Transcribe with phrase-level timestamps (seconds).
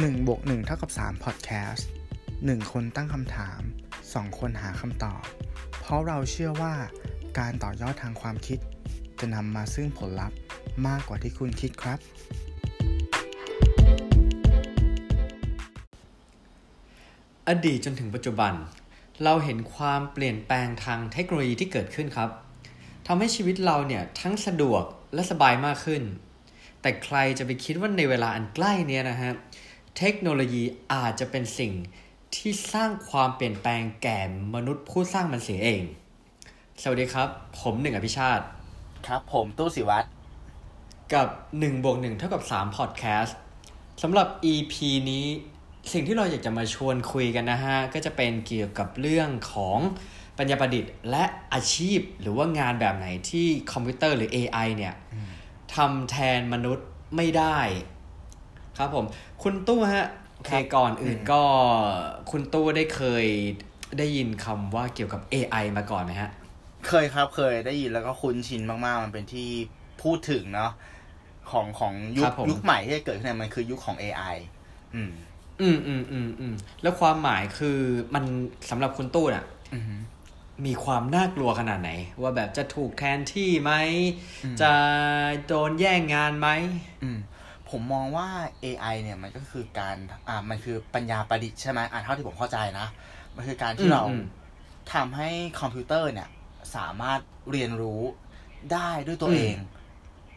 [0.00, 1.82] 1บวก1เท่ากับ3 Podcast
[2.26, 3.60] 1 คนตั้งคำถาม
[4.00, 5.22] 2 คนหาคำตอบ
[5.80, 6.74] เพราะเราเชื่อว่า
[7.38, 8.58] การต่อยอดทางความคิด
[9.20, 10.38] จะนำมาซึ่งผลลัพธ์
[10.86, 11.98] มากกว่าที่คุณคิดครับ
[17.48, 18.52] อดีตจนถึงปัจจุบัน
[19.24, 22.30] เราเห็นความเปลี่ยนแปลงทางเทคโนโลยีที่เกิดขึ้นครับ
[23.06, 26.02] ทำให้ชีวิตเราเนี่ยทั้งสะดวกและสบายมากขึ้น
[26.80, 29.32] แต่ใครจะไปคิดว่าในเวลาอันใกล้เนี้ยนะฮะ
[29.98, 31.72] เทคโนโลยีอาจจะเป็นสิ่ง
[32.36, 34.18] ที่สร้างความเปลี่ยนแปลงแก่
[34.54, 35.82] มนุษย์ผู้สร้างมันเสียเอง
[36.82, 37.28] สวัสดีครับ
[37.60, 38.44] ผมหนึ่งอภิชาติ
[39.06, 40.06] ครับ ผมตู้สิวัตร
[41.14, 41.28] กับ
[41.58, 43.32] 1บวก1เท่ากับ3 Podcast
[44.02, 44.74] สำหรับ EP
[45.10, 45.26] นี้
[45.92, 49.78] สิ่งที่เราอยากจะมาชวนคุยกันนะฮะ ก็จะเป็นเกี่ยวกับเรื่องของ
[50.38, 54.94] ปัญญาประดิษฐ์และอาชีพหรือว่างานแบบไหนที่คอมพิวเตอร์หรือ AI เนี่ย
[55.74, 56.86] ทำแทนมนุษย์
[57.16, 57.58] ไม่ได้
[58.78, 59.04] ครับผม
[59.42, 61.42] คุณตู้ฮะโอเคก่อนอื่นก็
[62.30, 63.26] คุณตู้ได้เคย
[63.98, 66.30] ได้ยินคำว่าเกี่ยวกับ AI มาก่อนไหมฮะ
[66.88, 69.48] เคยครับเคยได้ยินแล้วก็คุ้นชินมากๆ มันเป็นที่
[70.02, 70.72] พูดถึงเนาะ
[71.50, 74.36] ของของยุครัคบผมยุคใหม่ที่จะเกิดขึ้นเนี่ยมันคือยุคของ AI
[74.94, 75.10] อืม
[75.60, 77.78] อืมอืมอืมอืมแล้วความหมายคือ
[78.14, 78.24] มัน
[78.70, 79.44] สำหรับคุณตู้น่ะ
[79.74, 79.94] อือฮึ
[80.66, 81.90] มีความน่ากลัวขนาดไหน
[82.22, 83.72] ว่าแบบจะถูกแทนที่ไหม
[84.44, 84.72] อืมจะ
[85.46, 86.48] โดนแย่งงานไหม
[87.02, 87.18] อืม
[87.72, 88.28] ผมมองว่า
[88.64, 89.96] AI เนี่ยมันก็คือการ
[90.28, 92.86] อ่ามันคือปัญญาประดิษฐ์ใช่ไหมอ่าเท่าที่ผมเข้าใจนะ
[93.36, 94.24] มันคือการที่เราอืม
[94.92, 95.28] ทำให้
[95.60, 96.28] คอมพิวเตอร์เนี่ย
[96.76, 98.00] สามารถเรียนรู้
[98.72, 99.56] ได้ด้วยตัวเอง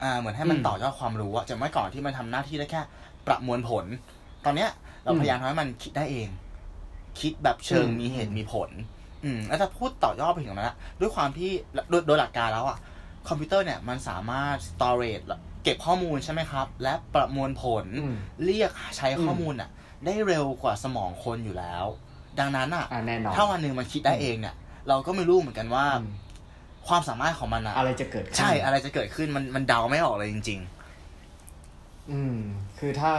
[0.03, 2.81] อ่าเหมือนให้มันต่อยอดความรู้อะจากเมื่อก่อนที่มันทำหน้าที่ได้แค่
[3.27, 3.85] ประมวลผล
[4.45, 4.69] ตอนเนี้ย
[5.03, 6.27] เราพยายามทำให้มันคิดได้เอง
[7.19, 8.69] คิดแบบเชิงมีเหตุมีผล
[9.25, 11.51] อืมแล้วถ้าพูดต่อยอดไปถึงตรงนั้นอะด้วยความที่
[11.89, 12.77] โดยโดยหลักการแล้วอะ
[13.27, 19.69] คอมพิวเตอร์เนี่ยมันสามารถ storage เก็บข้อมูลใช่ไหมครับ และประมวลผลอืมเรียกใช้ข้ออืมมูลอะ
[20.05, 21.85] ได้เร็วกว่าสมองคนอยู่แล้ว
[22.39, 24.55] ดังนั้นอะอ่าแน่นอนถ้าวันหนึ่งมันคิดได้เองเนี่ย
[24.87, 26.13] เราก็ไม่รู้เหมือนกันว่าอืม
[26.87, 30.59] ความสามารถของมันอะอะไรจะเกิดขึ้นใช่อะไรจะเกิดขึ้นมันมันเดาไม่ออกเลยจริง
[32.11, 32.37] อืม
[32.79, 33.11] คือถ้า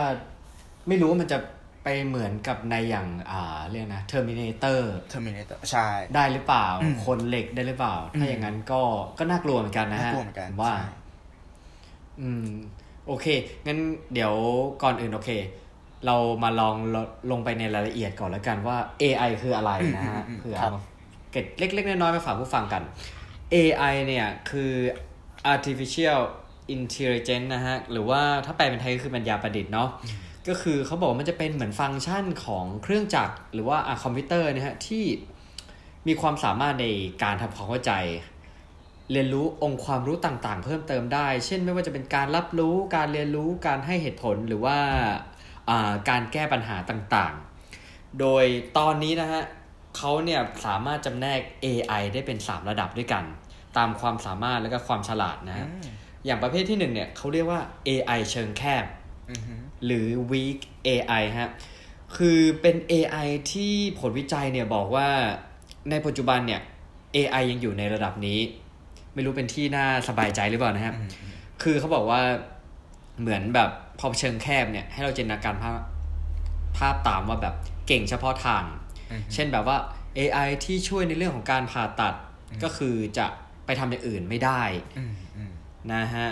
[0.88, 1.38] ไม่รู้ว่ามันจะ
[1.84, 8.81] ไปเหมือนกับในอย่างอ่าเรียกนะ Terminator ๆ Terminator ใช่ ได้หรือเปล่าอืมคนเหล็กได้หรือเปล่าอืถ้ามอย่างนั้นก็
[9.19, 10.84] ก็น่ากลัวเหมือนกันนะฮะน่ากลัวเหมือนกันผมว่าใช่
[12.21, 12.49] อืม
[13.06, 13.27] โอเค
[13.66, 13.78] งั้น
[14.15, 14.34] เดี๋ยว
[14.82, 15.31] ก่อนอื่นโอเค
[16.06, 16.97] เรามาลองล
[17.31, 20.82] ลงไปในรายละเอียดก่อนแล้วกันว่า AI คืออะไรนะฮะอืมอืมอืมเผื่อครับเอามา
[21.32, 22.82] เก็บเล็ก ๆ น้อยๆมาฝากผู้ฟังกัน
[23.55, 24.72] AI เนี่ยคือ
[25.53, 26.21] artificial
[26.75, 29.88] intelligence นะฮะ หรือว่าถ้าแปลเป็นไทยก็คือปัญญาประดิษฐ์เนาะ
[30.49, 35.05] ก็คือเขาบอกว่ามันจะเป็นเหมือนฟังก์ชันของเครื่องจักรหรือว่าอะคอมพิวเตอร์นะฮะที่
[36.09, 36.87] มีความสามารถใน
[37.22, 37.93] การทำความเข้าใจ
[39.12, 44.78] เรียนรู้องค์ความรู้ต่างๆ เพิ่มเติมได้ เช่นไม่ว่าจะเป็นการรับรู้ การเรียนรู้ การให้เหตุผลหรือว่า
[45.71, 48.44] อ่าการแก้ปัญหาต่างๆ โดย
[48.78, 49.43] ตอนนี้นะฮะ
[49.97, 53.25] เขาเนี่ยสามารถจำแนก AI ได้เป็น 3 ระดับด้วยกัน
[53.77, 55.93] ตามความสามารถและก็ความฉลาดนะฮะอืม
[56.25, 58.84] อย่างประเภทที่หนึ่งเนี่ยเขาเรียกว่า AI เชิงแคบ
[59.31, 61.50] อือฮึหรือ weak AI ฮะ
[62.17, 65.09] คือเป็น AI ที่ผลวิจัยเนี่ยบอกว่า
[65.91, 66.61] ในปัจจุบันเนี่ย
[67.17, 68.38] AI ยังอยู่ในระดับนี้
[69.16, 71.32] ไม่รู้เป็นที่น่าสบายใจหรือเปล่านะครับอืมอืม
[71.62, 72.21] คือเขาบอกว่า
[73.21, 75.81] เหมือนแบบพอเชิงแคบเนี่ย ให้เราจินตนาการภาพ
[76.78, 77.55] ภาพตามว่าแบบ
[77.87, 78.65] เก่งเฉพาะทาง
[79.10, 79.76] อืมเช่นแบบว่า
[80.19, 82.15] AI ที่ช่วยในเรื่องของการผ่าตัด
[82.62, 83.26] ก็คือจะ
[83.66, 84.62] ไปทำอย่างอื่นไม่ได้
[84.99, 85.53] อืมอืม
[85.93, 86.28] นะฮะ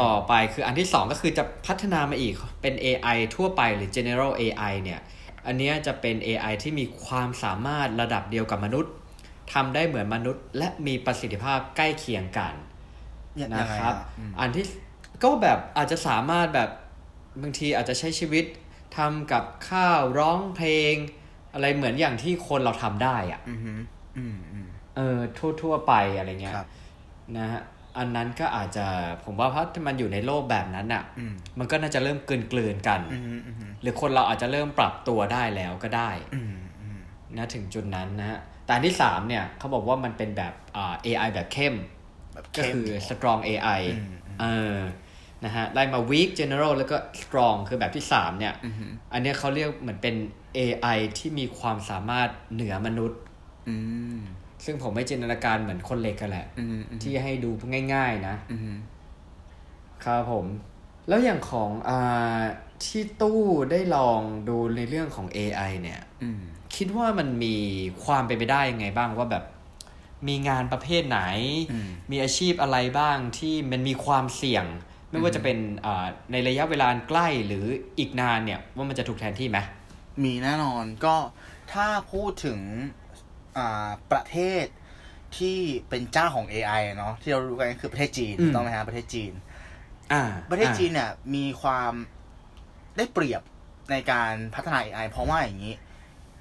[0.00, 5.00] ต่อไปคืออันที่สองก็คือจะพัฒนามาอีกเป็น AI ทั่วไปหรือ general AI เนี่ย
[5.46, 8.92] อันเนี้ยจะเป็น AI ที่มีความสามารถระดับเดียวกับมนุษย์
[9.52, 12.54] ทำได้เหมือนมนุษย์ และมีประสิทธิภาพใกล้เคียงกัน
[13.40, 14.66] ยังไงนะครับอืมอันที่
[15.22, 16.70] ก็แบบอาจจะสามารถแบบ
[17.42, 18.44] บางทีอาจจะใช้ชีวิต
[18.96, 20.94] ทำกับข้าวร้องเพลง
[21.52, 23.72] อะไรเหมือนอย่างที่คนเราทำได้อะอืมฮึ
[24.18, 26.68] อืมอืมเออทั่วทั่วๆไปอะไรเงี้ยครับ
[27.36, 27.62] นะฮะ
[27.98, 28.86] อันนั้นก็อาจจะ
[29.24, 37.00] ผมว่าเพราะมันอยู่ในโลกแบบนั้นอะอืมมันก็น่าจะเริ่มเกินเกลืนๆกันอืมฮึอืมฮึหรือคนเราอาจจะเริ่มปรับตัวได้แล้วก็ได้อืมอืม
[37.36, 41.74] นะถึงจุดนั้นนะฮะ แต่อันที่สามเนี่ยเขาบอกว่ามันเป็นแบบอ่า AI แบบเข้ม
[42.34, 44.46] แบบก็เข้มคือ strong AI อืมเอ
[44.76, 44.78] อ
[45.44, 50.14] นะฮะไล่มา weak general แล้วก็ strong คือแบบที่สามเนี่ยอืมฮึอันเนี้ยเขาเรียกเหมือนเป็น
[50.58, 53.20] AI ที่มีความสามารถเหนือมนุษย์
[53.68, 53.76] อื
[54.16, 54.18] ม
[54.64, 57.50] ซึ่งผมไม่จินตนาการเหมือนคนเหล็กกันแหละอืมอืมที่ให้ดู
[57.94, 58.72] ง่าย ๆ นะอืมฮึ
[60.04, 60.46] ครับผม
[61.08, 62.40] แล้วอย่างของอ่า
[62.84, 66.42] ที่ตู้ได้ลองดูในเรื่องของ AI เนี่ยอืม
[66.76, 67.56] คิดว่ามันมี
[68.04, 69.44] ความเป็นไปได้ยังไงบ้างว่าแบบ
[70.28, 71.20] มีงานประเภทไหน
[71.72, 74.64] อืมมีอาชีพอะไรบ้างที่มันมีความเสี่ยง
[75.10, 77.64] ไม่ว่าจะเป็นอ่าในระยะเวลาอันใกล้หรือ
[77.98, 79.58] อีกนานเนี่ย ว่ามันจะถูกแทนที่ไหม
[80.24, 81.16] มีแน่นอนก็
[81.72, 82.60] ถ้าพูดถึง
[83.56, 84.64] อ่าประเทศ
[85.38, 89.32] ที่เป็นเจ้าของ AI อะเนาะที่เรารู้กันก็คือประเทศจีนอืมถูกต้องไหมฮะประเทศจีน
[90.12, 91.92] อ่าประเทศจีนเนี่ยมีความ
[92.96, 93.42] ได้เปรียบ
[93.90, 95.74] ในการพัฒนา AI เพราะว่าอย่างนี้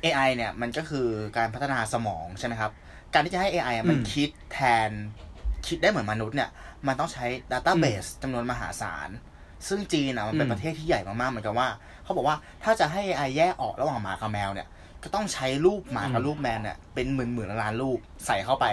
[0.04, 1.08] AI เนี่ยมันก็คือ
[1.38, 2.72] การพัฒนาสมองใช่ไหมครับ
[3.14, 4.90] การที่จะให้ AI อะมันคิดแทน
[5.68, 6.50] คิดได้เหมือนมนุษย์เนี่ย
[6.88, 9.10] มันต้องใช้ Database จำนวนมหาศาล
[9.68, 11.68] ซึ่งจีนอะมันเป็นอืมประเทศที่ใหญ่มากๆเหมือนกันว่า
[12.04, 14.68] เขาบอกว่าถ้าจะให้ AI แยกออกระหว่างหมากับแมวเนี่ย
[15.04, 18.66] ก็ต้องใช้รูปหมากับรูปแมวเนี่ยเป็นหมื่นหมื่นล้านรูปใส่เข้าไป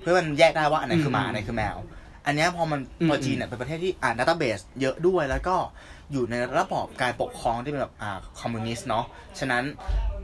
[0.00, 1.76] เพื่อมันแยกได้ว่าอันไหนคือหมาอันไหนคือแมว
[2.26, 5.56] อันเนี้ยพอมันอืมพอจีนเนี่ยเป็นประเทศที่อ่านดัตต้าเบสเยอะด้วยแล้วก็
[6.12, 9.04] อยู่ในระบอบการปกครองที่เป็นแบบอ่าคอมมิวนิสต์เนาะ
[9.38, 9.64] ฉะนั้น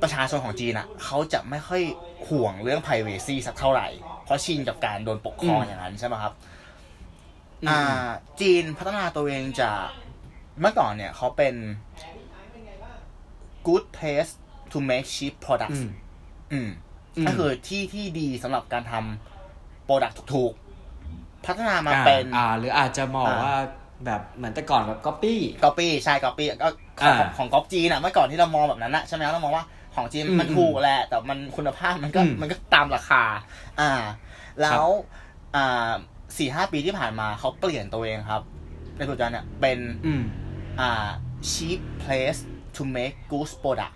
[0.02, 1.82] ประชาชนของจีนอะเขาจะไม่ค่อย
[2.28, 3.88] ห่วงเรื่อง p r i เวซีสักเท่าไหร่
[4.24, 6.32] เพราะชินกับการโดนปกครองอย่างนั้นใช่ไหมครับ
[7.68, 7.80] อ่า
[8.40, 9.84] จีนพัฒนาตัวเองจาก
[10.60, 11.54] เมื่อก่อนเนี่ยเขาเป็น
[13.66, 14.30] good place
[14.72, 15.88] to make cheap อื products ม
[16.52, 16.68] อืม
[17.16, 23.56] อืมก็คือที่ที่ดีสำหรับการทำ product ถูกๆ พัฒนามาอ่าเป็น อ่า หรืออาจจะมองอ่าว่า
[24.04, 26.68] แบบเหมือนแต่ก่อนแบบก๊อปปี้ก๊อปปี้ใช่ก๊อปปี้ก็
[27.00, 33.22] ของอ่าของก๊อปจีนอะเมื่อก่อนที่เรามองแบบนั้นอะใช่ไหมเรามองว่า ของจีนอืมมันถูกแหละ แต่มันคุณภาพมันก็อืมมันก็ตามราคา
[33.80, 33.92] อ่า
[34.60, 34.84] แล้ว
[35.56, 35.92] อ่า
[36.38, 38.42] สี่ห้าปีที่ผ่านมาเขาเปลี่ยนตัวเองครับ
[38.98, 40.22] ในปัจจุบันเนี่ยเป็นอืม
[40.80, 41.08] อ่า
[41.50, 42.40] cheap place
[42.76, 43.94] to make good product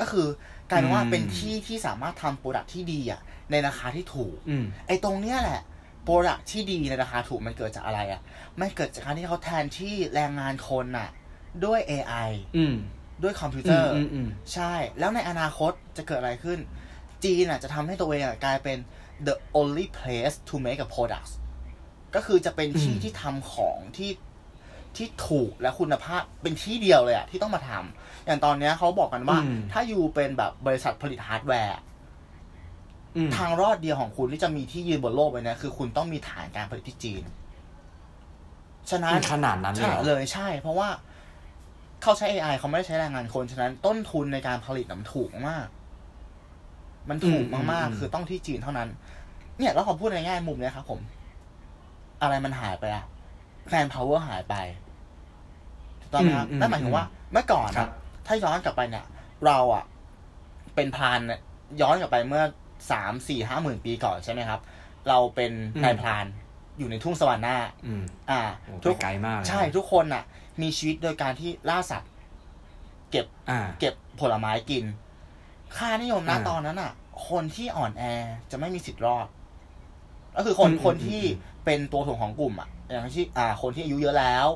[0.00, 0.26] ก็คือ
[0.70, 3.20] กลายเป็นว่าอืมเป็นที่ที่สามารถทำ product ที่ดีอะ
[3.50, 5.60] ในราคาที่ถูกอืมไอ้ตรงเนี้ยแหละ
[6.06, 8.20] product ที่ดีในราคาถูกมันเกิดจากอะไรอะ
[8.60, 11.08] มันเกิดจากการที่เขาแทนที่แรงงานคนน่ะ
[11.64, 12.74] ด้วย AI อืม
[13.22, 16.58] ด้วยคอมพิวเตอือมร์อืมอืมใช่ แล้วในอนาคตจะเกิดอะไรขึ้น
[17.24, 18.78] จีนอะจะทำให้ตัวเองอะกลายเป็น
[19.26, 21.30] the only place to make a product
[22.14, 24.10] ก็คือจะเป็นที่อืมที่ทำของที่
[24.96, 31.78] ที่ถูกและคุณภาพเป็นที่เดียวเลยอะที่ต้องมาทำอย่างตอนเนี้ยเขาบอกกันว่าอืมถ้าอยู่เป็นแบบบริษัทผลิตฮาร์ดแวร์
[33.16, 37.24] อืมทางรอดเดียวของคุณที่จะมีที่ยืนบนโลกใบนี้คือคุณต้องมีฐานการผลิตที่จีน
[38.90, 40.88] ฉะนั้นขนาดนั้นเลยใช่เหรอเลยใช่เพราะว่า
[42.02, 45.66] เขาใช้ AI เขาไม่ได้ใช้แรงงานคน ฉะนั้นต้นทุนในการผลิตน่ะมันถูกมาก
[47.10, 48.88] มันถูกมากๆ คือต้องที่จีนเท่านั้น
[49.58, 51.00] เนี่ยแล้วขอพูดในแง่มุมเนี้ยครับผม
[52.22, 53.04] อะไรมันหายไปอะ
[53.68, 54.54] แฟนพาวเวอร์หายไป
[56.00, 57.90] ถูกต้องไหมครับอืมอืมนั่นหมายถึงว่า เมื่อก่อนครัอะบ
[58.26, 59.04] ถ้าย้อนกลับไปเนี่ย
[59.46, 59.84] เราอะ
[60.74, 61.40] เป็นพรานเนี่ย
[61.80, 62.44] ย้อนกลับไปเมื่อ
[62.90, 64.60] สามสี่ห้าหมื่นปีก่อนใช่ไหมครับ
[65.08, 65.52] เราเป็น
[65.84, 66.26] นายพราน
[66.78, 70.24] อยู่ในทุ่งสวรรค์หน้าอืมอ่าโอ้ทุกไปไกลมากเลยนะใช่ทุกคนน่ะ
[70.62, 72.10] มีชีวิตโดยการที่ล่าสัตว์
[73.10, 74.84] เก็บอ่าเก็บผลไม้กิน
[75.76, 76.92] ค่านิยมณอ่าตอนนั้นอะ
[77.28, 78.02] คนที่อ่อนแอ
[78.50, 79.26] จะไม่มีสิทธิ์รอด
[80.36, 81.30] ก็คือคนอืมคนอืมที่อื
[81.62, 84.46] มเป็นตัวถ่วงของกลุ่มอะอย่างที่อ่า คนที่อายุเยอะแล้ว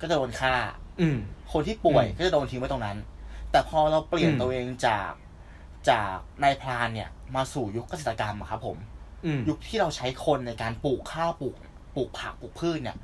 [0.00, 0.54] ก็จะโดนฆ่า
[1.00, 1.18] อืม
[1.52, 2.98] คนที่ป่วยอืมก็จะโดนทิ้งไว้ตรงนั้น
[3.50, 5.10] แต่พอเราเปลี่ยนอืมตัวเองจาก
[5.90, 8.76] จากนายพรานเนี่ย มาสู่ยุคเกษตรกรรมอะครับผม
[9.24, 11.54] อืมยุคที่เราใช้คนในการปลูกข้าวปลูก
[11.96, 12.96] ปลูกผักปลูกพืชเนี่ย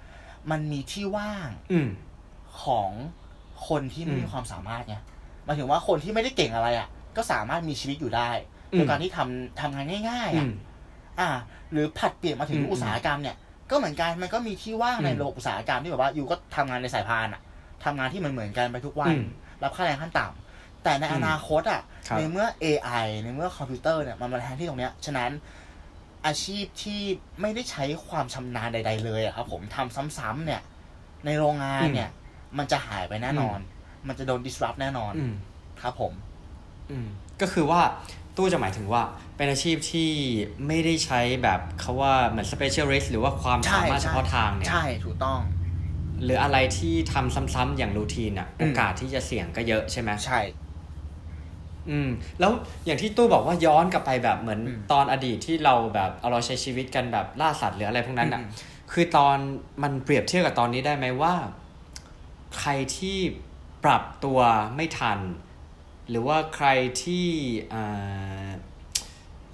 [0.50, 1.88] มันมีที่ว่าง อืม
[2.64, 2.90] ของ
[3.68, 4.96] คนที่ไม่อืมมีความสามารถไง
[5.44, 8.30] หมายถึงว่าคนที่ไม่ได้เก่งอะไรอะ ก็สามารถมีชีวิตอยู่ได้
[8.74, 10.50] อืมโดยการที่ทำทำงานง่ายๆอือะม
[11.18, 11.28] อ่า
[11.72, 13.36] หรือผัดเปลี่ยนมาถึงอืมอุตสาหกรรมเนี่ย
[13.70, 17.40] ก็เหมือนกันมันก็มีที่ว่างในอืมระบบอุตสาหกรรมที่แบบว่าอยู่ก็ทำงานในสายพานอะ
[17.84, 19.22] ทำงานที่เหมือนเหมือนๆกันไปทุกวันอืม
[19.62, 25.30] รับค่าแรงขั้นต่ำแต่ในอืมอนาคตอะครับในเมื่อ AI ในเมื่อคอมพิวเตอร์เนี่ยมันมาแทนที่ตรงเนี้ยฉะนั้น
[26.26, 27.00] อาชีพที่
[27.40, 30.62] ไม่ได้ใช้ความชำนาญใด ๆ เลยอะครับผมทำซ้ำๆเนี่ย
[31.24, 32.10] ในโรงงานเนี่ย
[32.58, 33.58] มันจะหายไปแน่นอน
[34.08, 35.34] มันจะโดน disrupt แน่นอนอืม
[35.82, 36.12] ครับผม
[36.90, 37.06] อืม
[37.40, 37.80] ก็คือว่า
[38.36, 39.02] ตู้จะหมายถึงว่า
[39.36, 40.10] เป็นอาชีพที่
[40.66, 45.40] ไม่ได้ใช้แบบเขาว่าเหมือน specialist หรือว่าความใช่สามารถใช่เฉพาะทางเนี่ย ใช่ ถูกต้อง
[46.24, 50.40] หรืออะไรที่ทำซ้ำๆอย่างรูทีนอะอืมโอกาสที่จะเสี่ยงก็เยอะใช่ไหมใช่
[51.90, 52.08] อืม
[52.40, 52.52] แล้ว
[52.86, 58.48] อย่างที่ตู้บอกว่าย้อนกลับไปแบบเหมือนอืมตอนอดีตที่เราแบบเอาเราใช้ชีวิตกันแบบล่าสัตว์หรืออะไรพวกนั้นอะอืม
[58.92, 59.36] คือตอน
[59.82, 61.34] มันเปรียบเทียบกับตอนนี้ได้ไหมว่า
[62.58, 63.18] ใครที่
[63.84, 64.38] ปรับตัว
[64.76, 65.18] ไม่ทัน
[66.10, 66.68] หรือว่าใคร
[67.02, 67.26] ที่
[67.72, 68.48] อ่า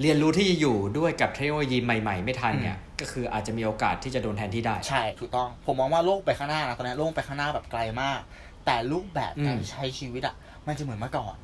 [0.00, 8.20] เรียนรู้ที่จะอยู่ด้วยกับเทคโนโลยีใหม่ๆ ไม่ทันเนี่ยก็คืออาจจะมีโอกาสที่จะโดนแทนที่ได้ ใช่ถูกต้อง ผมมองว่าโลกไปข้างหน้านะตอนนี้โลกไปข้างหน้าแบบไกลมาก
[8.64, 10.34] แต่รูปแบบการอืมใช้ชีวิตอะ
[10.66, 11.36] มันจะเหมือนเมื่อก่อน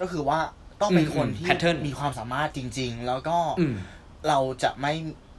[0.00, 0.38] ก็คือว่า
[0.80, 3.74] ต้องเป็นอืมคนที่ pattern มีความสามารถจริง ๆ แล้วก็อืม
[4.28, 4.92] เราจะไม่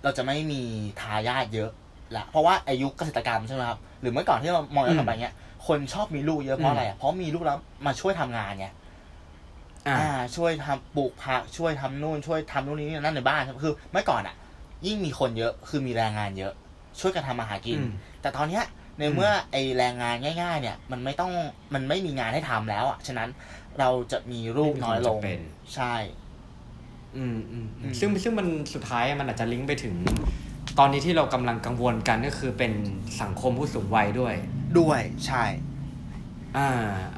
[0.03, 0.61] เราจะไม่มี
[1.01, 1.71] ทายาทเยอะ
[2.17, 5.35] ละเพราะว่าอายุเกษตรกรรมใช่ไหมครับหรือเมื่อก่อนที่เรามองย้อนกลับไปเงี้ย
[5.67, 8.67] คนชอบมีลูกเยอะเพราะอะไรอะเพราะมีลูกแล้วมาช่วยทำงานไง
[9.87, 14.35] อ่าอ่าช่วยทำปลูกผักช่วยทำนู่นช่วยทำนู่นนี่นั่นในบ้านใช่ไหมคือเมื่อก่อนอะ
[14.85, 16.53] ยิ่งมีคนเยอะคือมีแรงงานเยอะ
[16.99, 18.65] ช่วยกันทำมาหากินอืมแต่ตอนเนี้ย
[18.99, 21.31] ในเมื่อไอแรงงานง่าย ๆ เนี่ย มันไม่ต้อง
[21.73, 23.29] มันไม่มีงานให้ทำแล้วอะฉะนั้น
[23.79, 25.39] เราจะมีลูกน้อยลงไม่มีความจำเป็น
[25.75, 25.95] ใช่
[27.17, 29.95] อืมอืมอือืมมซึ่งซึ่งมันสุดท้ายมันอาจจะลิงก์ไปถึง
[30.79, 32.71] ตอนนี้ที่เรากำลังกังวลกันก็คือเป็น
[33.21, 34.35] สังคมผู้สูงวัยด้วย
[34.79, 35.43] ด้วยใช่
[36.57, 36.69] อ่า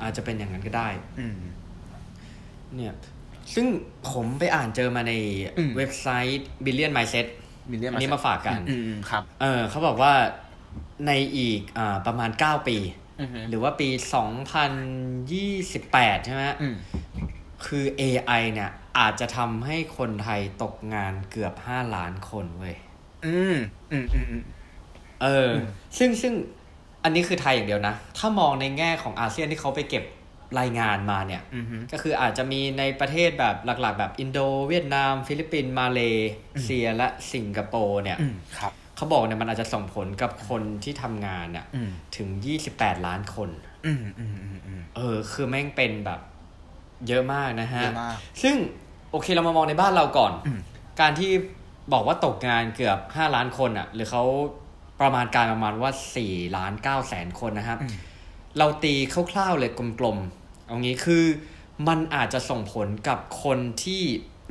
[0.02, 0.90] อาจจะเป็นอย่างนั้นก็ได้
[1.20, 1.38] อืม
[2.76, 2.94] เนี่ย
[3.54, 3.66] ซึ่ง
[4.10, 5.14] ผมไปอ่านเจอมาใน
[5.58, 7.28] อืมเว็บไซต์ Billion Mindset
[7.70, 10.14] มีเรื่องอันนี้มาฝากกันอืมอืมครับ เออเขาบอกว่า
[11.08, 12.78] ในอีกอ่าประมาณ 9 ปี
[13.22, 13.90] อือฮึหรือว่าปี
[15.22, 16.76] 2028 ใช่ไหมอืม
[17.66, 22.76] คือ AI เนี่ย อาจจะทำให้คนไทยตกงานเกือบ 5 ล้านคนเว้ย
[23.26, 23.56] อืม
[23.92, 24.44] อืมอืมอืม
[25.22, 25.58] เอออ
[25.98, 26.34] ซึ่งซึ่ง
[27.04, 30.04] อันนี้คือไทยอย่างเดียวนะ ถ้ามองในแง่ของอาเซียนที่เขาไปเก็บ
[30.60, 36.02] รายงานมาเนี่ยอืมฮึก็คืออาจจะมีในประเทศแบบหลัก ๆ แบบอินโดเวียดนาม ฟิลิปปินส์มาเล
[36.64, 42.28] เซียและสิงคโปร์เนี่ยอืมครับเขาบอกเนี่ยมันอาจจะส่งผลกับคนที่ทำงานเนี่ยอืมถึง
[42.68, 43.50] 28 ล้านคน
[43.86, 46.20] อืมอืมอืมอืมเออ คือแม่งเป็นแบบ
[47.08, 48.56] เยอะมากนะฮะเยอะมากซึ่ง
[49.12, 50.60] โอเคเรามามองในบ้านเราก่อนอืม
[51.02, 51.32] การที่
[51.94, 54.24] บอกว่าตกงานเกือบ 5 ล้านคนอะ่ะ หรือเขา
[55.02, 55.92] ประมาณการประมาณว่า
[56.24, 57.92] 4ล้าน9แสนคนนะครับอืม
[58.58, 58.94] เราตี
[59.32, 61.24] คร่าวๆเลยกลมๆเอางี้คือ
[61.88, 64.02] มันอาจจะส่งผลกับคนที่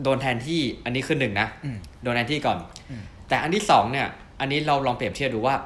[0.02, 2.58] โดนแทนที่อันนี้คือหนึ่งนะอืมโดนแทนที่ก่อน
[2.90, 4.08] อืมแต่อันที่สองเนี่ย
[4.40, 5.56] อันนี้เราลองเปรียบเทียบดูว่า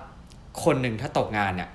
[0.64, 1.70] คนหนึ่งถ้าตกงานเนี่ย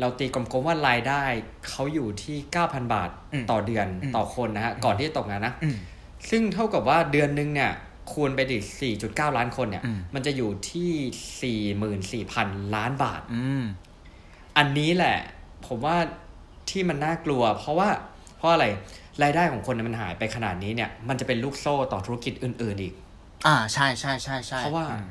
[0.00, 1.22] เราตีกลมๆว่ารายได้
[1.68, 5.76] เขาอยู่ที่ 9,000 บาทอืมต่อเดือนอืมต่อคนนะฮะ ก่อนที่จะตกงานนะอืม
[6.30, 7.72] ซึ่งเท่ากับว่าเดือนหนึงเนี่ย
[8.12, 8.58] คูณไปดิ
[8.98, 13.62] 4.9 ล้านคนเนี่ยอืมมันจะอยู่ที่ 44,000 ล้านบาทอืม
[14.56, 15.16] อันนี้แหละ
[15.66, 15.96] ผมว่า
[16.70, 17.88] ที่มันน่ากลัว เพราะว่า
[18.36, 18.66] เพราะอะไร
[19.22, 22.94] รายได้ของคนเนี่ยมันหายไปขนาดนี้เนี่ย มันจะเป็นลูกโซ่ต่อธุรกิจอื่น ๆอีก
[23.46, 25.06] อ่าใช่ใช่ใช่ใช่เพราะว่าอืม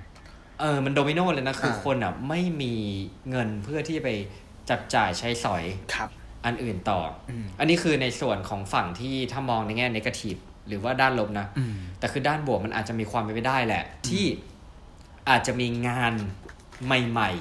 [0.59, 2.73] เออมันโดมิโนเลยนะ คืออาคนอะไม่มี
[3.29, 4.09] เงินเพื่อที่จะไป
[4.69, 6.09] จับจ่ายใช้สอยครับ
[6.45, 10.35] อันอื่นต่ออมอันนี้คือในส่วนของฝั่งที่ถ้ามองในแง่นกาทีฟ
[10.67, 14.25] หรือว่าด้านลบนะอืมแต่คือด้านบวกมันอาจจะมีความเป็นไปได้แหละ ที่
[15.29, 16.13] อาจจะมีงาน
[16.85, 17.31] ใหม่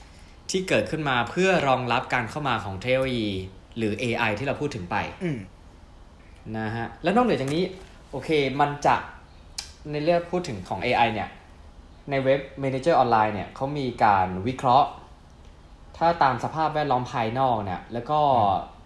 [0.00, 3.28] ๆ ที่เกิดขึ้นมาเพื่อรองรับการเข้ามาของเทคโนโลยี
[3.76, 5.38] หรือ AI ที่เราพูดถึงไปอืม
[6.56, 7.62] นะฮะ แล้วนอกเหนือจากนี้
[8.10, 8.30] โอเค
[8.60, 8.96] มันจะ
[9.90, 11.28] ในเรื่องพูดถึงของ AI เนี่ย
[12.10, 14.88] ในเว็บ Manager Online เนี่ยเขามีการวิเคราะห์
[15.96, 18.20] ถ้าตามสภาพแวดล้อมภายนอกเนี่ย แล้วก็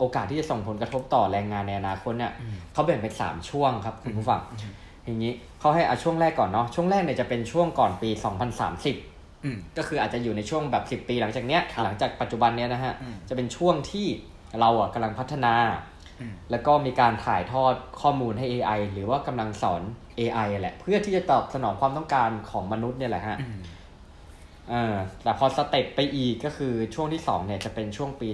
[0.03, 4.41] โอกาสที่จะส่งผลกระทบต่อแรงงานในอนาคตเนี่ยอืมเขาแบ่งเป็นสามช่วงครับคุณผู้ฟัง
[5.05, 8.11] อย่างนี้เขาให้เอาช่วงแรกก่อนเนาะช่วงแรกเนี่ยจะเป็นช่วงก่อนปี
[8.77, 14.07] 2030อืมก็คืออาจจะอยู่ในช่วงแบบ 10 ปีหลังจากเนี้ยครับหลังจากปัจจุบันเนี้ยนะฮะอืมจะเป็นช่วงที่
[14.61, 15.55] เราอะกำลังพัฒนา
[16.21, 19.83] อืมแล้วก็มีการถ่ายทอดข้อมูลให้ AI หรือว่ากำลังสอน
[20.19, 23.59] AI แหละ เพื่อที่จะตอบสนองความต้องการของมนุษย์เนี่ยแหละฮะอืม
[24.71, 28.29] เออแต่พอสเต็ปไปอีกก็คือช่วงที่2เนี่ยจะเป็นช่วงปี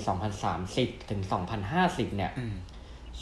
[0.53, 1.21] 2030 ถึง
[1.69, 2.55] 2050 เนี่ยอืม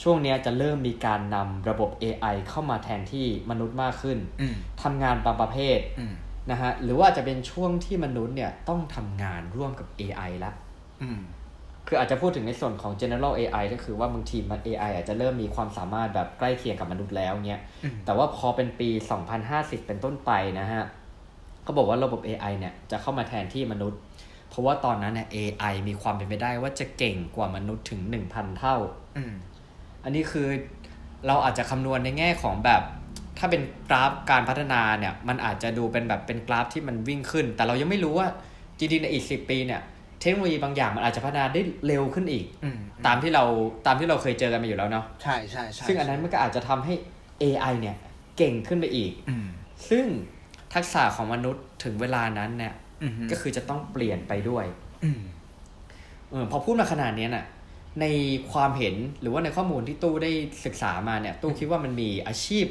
[0.02, 6.14] ช่วงเนี้ยจะเริ่มมีการนำระบบ AI เข้ามาแทนที่มนุษย์มากขึ้นอืมทำงานบางประเภทอืม
[6.50, 10.54] นะฮะหรือว่าจะเป็นช่วงที่มนุษย์เนี่ยต้องทำงานร่วมกับ AI แล้ว
[11.02, 11.20] อืม
[11.86, 18.88] คืออาจจะพูดถึงในส่วนของ general AI ก็คือว่าบางทีมัน AI อาจจะเริ่มมีความสามารถแบบใกล้เคียงกับมนุษย์แล้วเงี้ยอืมแต่ว่าพอเป็นปี
[19.38, 20.84] 2050 เป็นต้นไปนะฮะ
[21.66, 24.00] เขาบอกว่าระบบ AI เนี่ยจะเข้ามาแทนที่มนุษย์
[24.50, 28.76] เพราะว่าตอนนั้นเนี่ย AI มีความเป็นไปได้ว่าจะเก่งกว่ามนุษย์ถึง 1,000 เท่า
[29.16, 29.34] อืม
[30.04, 30.48] อันนี้คือ
[31.26, 32.82] เราอาจจะคำนวณในแง่ของแบบ
[33.38, 38.28] ถ้าเป็นกราฟการพัฒนาเนี่ย มันอาจจะดูเป็นแบบเป็นกราฟที่มันวิ่งขึ้น แต่เรายังไม่รู้ว่า
[38.78, 39.80] จริงๆในอีกสิปีเนี่ย
[40.20, 43.44] เทคโนโลยีบางอย่างมันอาจจะพัฒนาได้เร็วขึ้นอีกอืมตามที่เรา
[43.86, 46.94] ตามที่เราเคยเจอกันมาอยู่แล้วเนาะใช่ใช่ใช่ซึ่งอันนั้นมันก็อาจจะทำให้
[47.42, 47.96] AI เนี่ย
[48.36, 49.46] เก่งขึ้นไปอีกอืม
[49.90, 50.06] ซึ่ง
[50.76, 54.64] ทักษะของมนุษย์ถึงเวลานั้นเนี่ยอืมก็คือจะต้องเปลี่ยนไปด้วย
[55.04, 55.22] อืม
[56.30, 57.46] เออพอพูดมาขนาดเนี้ยน่ะ
[58.00, 58.06] ใน
[58.52, 60.30] ความเห็นหรือว่าในข้อมูลที่ตู้ได้
[60.64, 62.66] ศึกษามาเนี่ย ตู้คิดว่ามันมีอาชีพ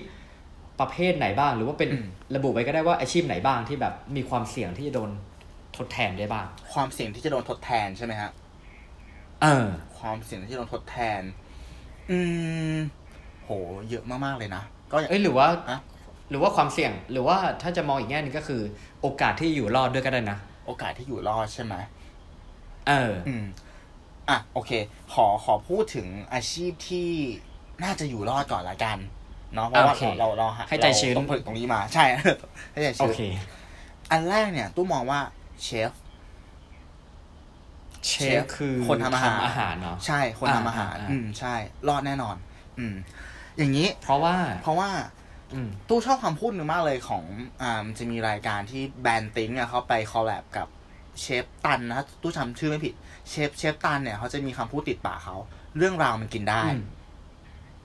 [0.79, 5.09] ประเภทไหนบ้าง หรือว่าเป็นอืมระบุไว้ก็ได้ว่าอาชีพไหนบ้างที่แบบมีความเสี่ยงที่จะโดน
[5.77, 8.31] ทดแทนได้บ้าง ความเสี่ยงที่จะโดนทดแทนใช่ไหมฮะ
[9.41, 11.21] เออ ความเสี่ยงที่จะโดนทดแทน
[12.11, 12.19] อื
[12.75, 12.77] ม
[13.43, 13.49] โห
[13.89, 15.79] เยอะมากๆเลยนะ ก็อย่างเอ้ยหรือว่าอะ
[16.29, 18.61] หรือว่าความเสี่ยงหรือว่าถ้าจะมองอีกแง่หนึงก็คือ
[19.01, 21.75] โอกาสที่อยู่รอดด้วยก็ได้นะโอกาสที่อยู่รอดใช่ไหม
[22.87, 23.45] เออ อืม
[24.29, 24.71] อะ โอเค
[25.13, 27.09] ขอขอพูดถึงอาชีพที่
[27.83, 28.97] น่าจะอยู่รอดก่อนละกัน
[29.53, 32.05] เนาะเพราะว่าโอเคเราเราเราให้ใจชื้นเราต้องผลิตตรงนี้มา ใช่
[32.71, 33.21] ให้ใจโอชื้นเค
[34.11, 35.19] อันแรกเนี่ยตู้มองว่า
[35.63, 35.91] เชฟ
[38.07, 41.55] เชเชฟฟคือคนทำอาหารอาหารเนาะใช่คนทำอาหารอ่าอ่าอืมใช่
[41.87, 42.35] รอดแน่นอน
[42.79, 42.95] อืม
[43.57, 45.14] อย่างนี้ เพราะว่า เพราะว่าอืม
[45.89, 47.23] ตู้ชอบคำพูดหนึ่งมากเลยของ
[47.61, 50.67] อ่ามันจะมีรายการที่แบรนด์ติ้งอะเขาไปคอลแลบกับ
[51.21, 52.93] เชฟตันนะตู้จำชื่อไม่ผิด
[53.29, 55.35] เชฟเชฟตันเนี่ยเขาจะมีคำพูดติดปากเขา
[55.77, 56.83] เรื่องราวมันกินได้ อืม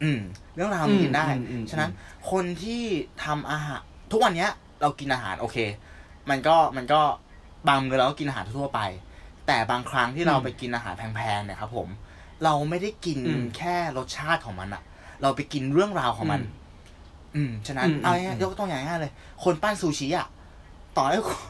[0.03, 0.21] อืม
[0.55, 1.91] เรื่องราวมันกินได้อืมอืมอืมฉะนั้น
[2.31, 2.83] คนที่
[3.25, 3.81] ทำอาหาร
[4.13, 4.51] ทุกวันเนี้ย
[4.83, 5.57] เรากินอาหารโอเค
[6.31, 7.01] มันก็มันก็
[7.69, 8.81] บางมื้อเราก็กินอาหารทั่วๆไป
[9.47, 11.89] แต่บางครั้งที่เราไปกินอาหารแพงๆเนี่ยครับผม
[12.45, 14.83] เราไม่ได้กินอืมแค่รสชาติของมันอะ
[15.23, 16.41] เราไปกินเรื่องราวของมัน
[17.37, 19.13] อืม ฉะนั้นอืมเอาง่ายอืม ๆยกตัวอย่างง่ายๆเลย
[19.45, 20.27] คนปั้นซูชิอะ
[20.97, 21.41] ต่อให้คุณ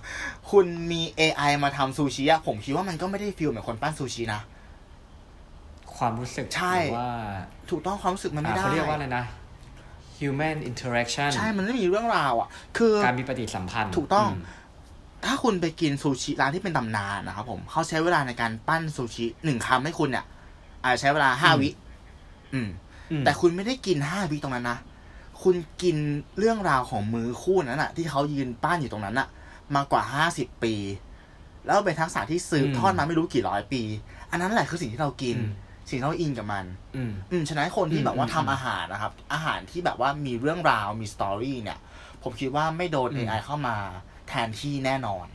[0.51, 4.41] คุณมี AI มาทำซูชิอะผมคิดว่ามันก็ไม่ได้ฟีลเหมือนคนปั้นซูชินะ
[5.97, 7.11] ความรู้สึกใช่ หรือว่า
[7.71, 9.25] ถูกต้องความรู้สึกมันไม่อ่าได้ เขาเรียกว่าอะไรนะ
[10.19, 14.33] human interaction ใช่ มันไม่มีเรื่องราวอะคือ การมีปฏิสัมพันธ์ถูกต้อง ม
[15.25, 20.25] ถ้าคุณไปกินซูชิร้านที่เป็นตำนานนะครับผม เขาใช้เวลาในการปั้นซูชิหนึ่งคำให้คุณเนี่ย
[20.85, 21.69] อาจจะใช้เวลาห้าวิ
[22.55, 22.69] อืม
[23.13, 24.79] อืมแต่คุณไม่ได้กินห้าวิตรงนั้นนะ
[25.43, 25.97] คุณกิน
[26.39, 29.29] เรื่องราวของมือคู่นั้นอะที่เขายืนป้านอยู่ตรงนั้นอะ
[29.75, 30.75] มากว่าห้าสิบปี
[31.67, 33.83] แล้วเป็นทักษะที่สืบทอดมาไม่รู้กี่ร้อยปี
[34.31, 35.51] อันนั้นแหละคือสิ่งที่เรากินอืม
[35.89, 36.65] สิ่งที่เราอินกับมัน
[36.97, 41.79] อืมอืมฉะนั้นคนที่แบบว่าอืมทำอาหารนะครับ อาหารที่แบบว่ามีเรื่องราวมีสตอรี่เนี่ย
[42.23, 43.77] ผมคิดว่าไม่โดนอืม AI เข้ามา
[44.29, 45.27] แทนที่แน่นอน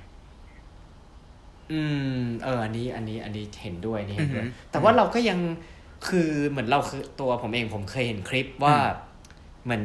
[1.71, 1.81] อื
[2.17, 5.39] ม เออ อันนี้ อันนี้ อันนี้เห็นด้วยอันนี่เห็นด้วยอือหือแต่ว่าเราก็ยัง
[6.07, 9.13] คือเหมือนเราคือตัวผมเองผมเคยเห็นคลิปว่าอืม
[9.65, 9.83] เหมือน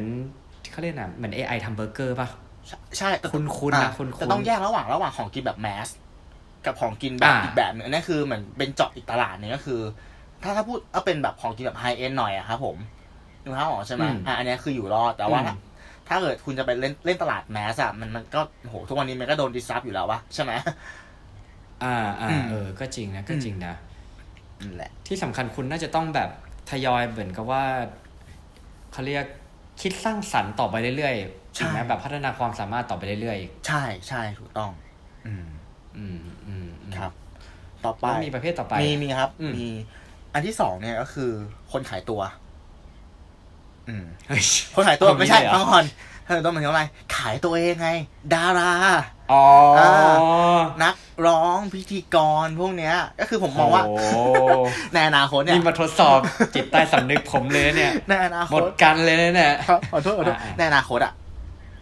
[0.71, 2.27] เขาเรียกนะเหมือน AI ทำเบอร์เกอร์ป่ะ
[2.67, 5.87] ใช่ใช่แต่คุ้นๆนะอะคุ้นๆแต่ต้องแยกระหว่างระหว่างของกินแบบ mass
[6.65, 9.79] กับของกินแบบอ่าอีกแบบหนึงอันนี้คือเหมือนเป็นเจาะอีกตลาดหนึงก็คือ
[10.43, 12.77] ถ้าถ้าพูดเอาเป็นแบบของกินแบบ high-end หน่อยอะครับผม
[13.43, 15.57] ดูภาพออกใช่ไหมอืมอะอันนี้คืออยู่รอดแต่ว่าอืม
[16.07, 20.51] ถ้าเกิดคุณจะไปเล่นเล่นตลาด mass อะมันมันก็โหทุกวันนี้มันก็โดน disrupt อยู่แล้ววะใช่ไหม
[21.83, 23.73] อ่าอ่าอืมเออ ก็จริงนะก็จริงนะ
[24.61, 26.29] นั่นแหละที่สำคัญคุณน่าจะต้องแบบ
[26.69, 27.63] ทยอยเหมือนกับว่า
[28.91, 29.25] เขาเรียก
[29.81, 34.71] คิดสร้างสรรค์ต่อไปเรื่อยๆใช่จริงไหมแบบพัฒนาความสามารถต่อไปเรื่อยใช่ใช่ถูกต้อง
[35.27, 37.11] อืมๆอืม อืมอืมครับ
[37.85, 39.67] ต่อไปแล้วมีประเภทต่อไป มีมีครับอืมมี
[40.33, 41.31] อันที่สองเนี่ยก็คือ
[41.71, 42.21] คนขายตัว
[43.89, 44.43] อืมเฮ้ย
[44.75, 45.85] คนขายตัวเอาไม่ใช่เลยเหรอฟังก่อน
[46.25, 46.83] เธอต้องหมายถึงอะไร
[47.15, 47.89] ขายตัวเองไง
[48.33, 48.71] ดารา
[49.31, 49.43] อ๋อ
[49.79, 49.91] อ่า
[50.83, 50.95] นัก
[51.27, 53.97] ร้องพิธีกรพวกเนี้ย ก็คือผมมองว่าโอ้
[54.93, 56.19] ในอนาคตเนี่ยนี่มาทดสอบ
[56.55, 61.13] จิตใต้สำนึกผมเลยเนี่ยในอนาคหมดตกันเลยเนี่ยครับขอโทษขอโทษอ่าๆในอนาคตอะ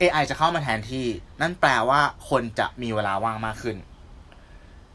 [0.02, 1.06] AI จะเข้ามาแทนที่
[1.42, 3.78] นั่นแปลว่าคนจะมีเวลาว่างมากขึ้น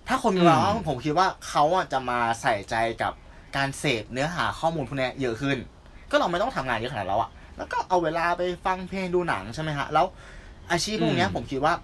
[0.08, 3.12] ถ้าคนมีเวลาว่างผมคิดว่าเขาอะจะมาใส่ใจกับ
[3.56, 5.58] การเสพเนื้อหาข้อมูลพวกเนี้ยเยอะขึ้น
[6.10, 10.06] ก็เราไม่ต้องทำงานเยอะขนาดนั้นแล้วอะแล้วก็เอาเวลาไปฟังเพลงดูหนังใช่ไหมฮะ แล้ว
[10.70, 11.74] อาชีพพวกเนี้ยผมคิดว่า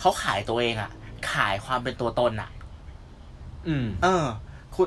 [0.00, 0.90] เขาขายตัวเองอะ
[1.32, 2.50] ขายความเป็นตัวตนอะ
[3.68, 4.26] อืม เออ
[4.74, 4.86] คุณ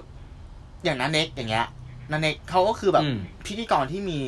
[0.84, 1.68] อย่างนั้นเน็กอย่างเงี้ย
[2.12, 4.22] นันเน็กเขาก็คือแบบอืม พิธีกรที่มี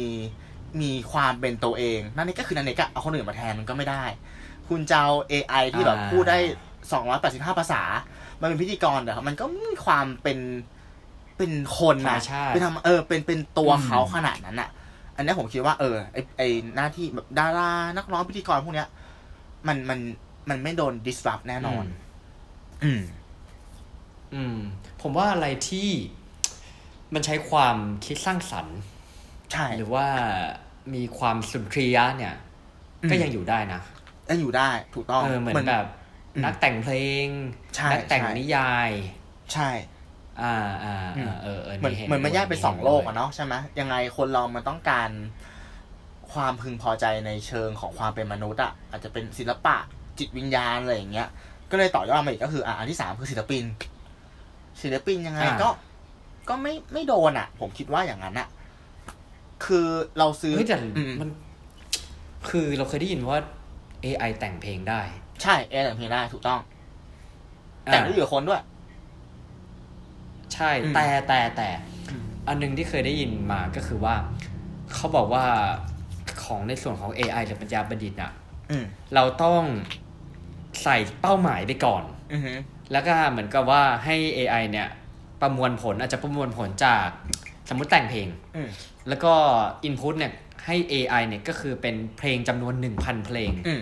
[0.82, 4.04] มีความเป็นตัวเองนันเน็กก็คือนันเน็กอะเอาคนอื่นมาแทนมันก็ไม่ได้
[4.70, 6.38] คุณจะเอา AI ที่แบบอ่า พูดได้
[6.92, 7.82] สองร้อยแปดสิบห้าภาษา
[8.42, 10.40] มันเป็นพิธีกรแต่มันก็ไม่มีความเป็น
[11.38, 14.70] เป็นคนธรรมนะชาติ เป็นทำเออเป็นเป็นตัวอืม เขาขนาดนั้นอะ
[15.16, 16.42] อันเนี้ยผมคิดว่าเออไอไอ
[16.76, 18.88] หน้าที่แบบดารานักร้องพิธีกรพวกเนี้ย
[19.68, 20.00] มันมัน
[20.50, 21.86] มันไม่โดน disrupt แน่นอน
[22.84, 23.02] อืม
[24.34, 24.58] อืม
[25.02, 25.90] ผมว่าอะไรที่
[27.14, 28.78] มันใช้ความคิดสร้างสรรค์
[29.52, 30.08] ใช่หรือว่า
[30.94, 32.36] มีความสุนทรียะเนี่ย
[33.04, 33.82] อืมก็ยังอยู่ได้นะ
[34.28, 35.86] แล้วอยู่ได้ ถูกต้องเออเหมือนแบบ
[36.36, 36.94] อืมนักแต่งเพล
[37.26, 37.28] ง
[37.76, 38.90] ใช่นัแต่งใช่นิยาย
[39.54, 39.70] ใช่
[40.42, 45.10] อ่าอ่าอืมอ่าเออเออเหมือนห็เหมือนมันแยกเป็นด้วยสองโลกห็อะนด้วยเนาะใช่ไหมยังไงคนเรามันต้องการ
[46.34, 49.78] ความพึงพอใจในเชิงของความเป็นมนุษย์อะอาจจะเป็นศิลปะ
[50.20, 51.28] จิตวิญญาณอะไรอย่างเงี้ย
[51.72, 53.64] ก็เลยต่อยอดมาอีกก็คืออะอันที่สามคือศิลปิน
[54.82, 55.70] ศิลปินยังไงก็
[56.50, 58.48] ก็ไม่ไม่โดนอะผมคิดว่าอย่างนั้นอะ
[59.66, 61.30] คือเราซื้อเฮ้ยแต่อืมมัน
[62.50, 63.38] คือเราเคยได้ยินว่า
[64.06, 65.02] AI แต่งเพลงได้
[65.44, 66.60] ใช่เอแต่งเพลงได้ถูกต้อง
[67.92, 68.62] แต่งได้อ่าอยู่กับคนด้วย
[70.54, 71.70] ใช่อืมแต่แต่แต่
[72.10, 74.16] อืมอันหนึงที่เคยได้ยินมาก็คือว่า
[74.94, 75.44] เขาบอกว่า
[76.44, 78.32] ของในส่วนของ AI หรือปัญญาประดิษฐ์อะ
[78.72, 79.64] อืมเราต้อง
[80.84, 82.54] ใส่เป้าหมายไปก่อนอือฮึ
[82.92, 84.88] แล้วก็เหมือนกับว่าให้ AI เนี่ย
[85.42, 87.08] ประมวลผลอาจจะประมวลผลจาก
[87.70, 88.70] สมมุติแต่งเพลงอืม
[89.10, 89.34] แล้วก็
[89.88, 90.34] input เนี่ย
[90.66, 93.82] ให้ AI เนี่ยก็คือเป็นเพลงจำนวน 1,000 เพลงอืม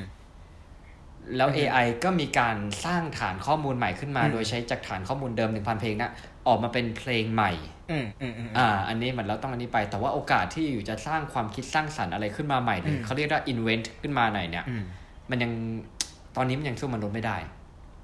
[1.35, 6.11] แล้วอือฮึ AI ก็มีการสร้างฐานข้อมูลใหม่ขึ้นมาอืมโดยใช้จากฐานข้อมูลเดิม 1,000 เพลงนะ
[6.47, 7.51] ออกมาเป็นเพลงใหม่
[7.91, 14.83] อืมอืมอืมอ่า อันนี้มันเราต้องอันนี้ไป แต่ว่าโอกาสที่อยู่จะสร้างความคิดสร้างสรรค์อะไรขึ้นมาใหม่หรือมเขาเรียกว่า invent ขึ้นมาหน่อยเนี่ยอืม
[15.29, 15.51] มันยัง
[16.35, 17.37] ตอนนี้มันยังสู้มนุษย์ไม่ได้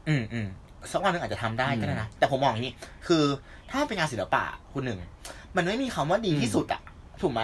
[0.10, 0.48] อืมอืม
[0.92, 2.74] สักวันหนึ่งอาจจะทำได้ก็ได้นะ แต่ผมมองอย่างนี้
[3.08, 3.24] คือ
[3.72, 5.00] ถ้าเป็นงานศิลปะคุณหนึ่ง
[5.56, 6.82] มันไม่มีคำว่าดีที่สุดอะ
[7.22, 7.42] ถูกไหม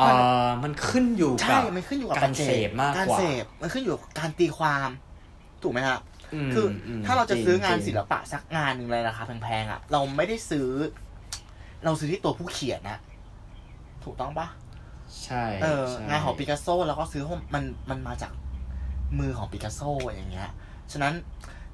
[0.00, 4.88] อ่ามันขึ้นอยู่ใช่กับมันขึ้นอยู่กับการเสพมากการกว่าเสพมันขึ้นอยู่กับการตีความ
[5.62, 5.98] ถูกไหมฮะ
[6.48, 10.68] มคืออมถ้าเราจะซื้องานจริงศิลปะสักงานหนึ่งเลยราคาแพงๆอะ เราไม่ได้ซื้อ
[11.84, 12.98] เราซื้อที่ตัวผู้เขียนนะ
[14.04, 14.46] ถูกต้องปะ
[15.24, 18.32] ใช่ เออใช่งานของปิกัสโซแล้วก็ซื้อเพราะมันมันมาจาก
[19.18, 20.48] มือของปิกัสโซอย่างเงี้ย
[20.92, 21.14] ฉะนั้น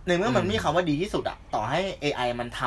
[0.06, 2.60] ในเมื่อมันอืมมีคำว่าดีที่สุดอะต่อให้ AI มันท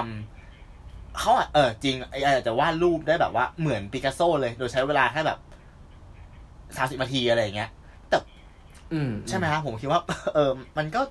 [0.58, 5.40] ำเขาอะเออจริง AI อาจจะวาดรูปได้แบบว่าเหมือนปิกัสโซเลย โดยใช้เวลาแค่แบบ
[6.78, 7.70] สามสิบนาทีอะไรอย่างเงี้ย
[8.10, 8.18] แต่
[8.94, 10.02] อืมใช่ไหมครับผมคิดว่า
[10.34, 11.02] เออมันก็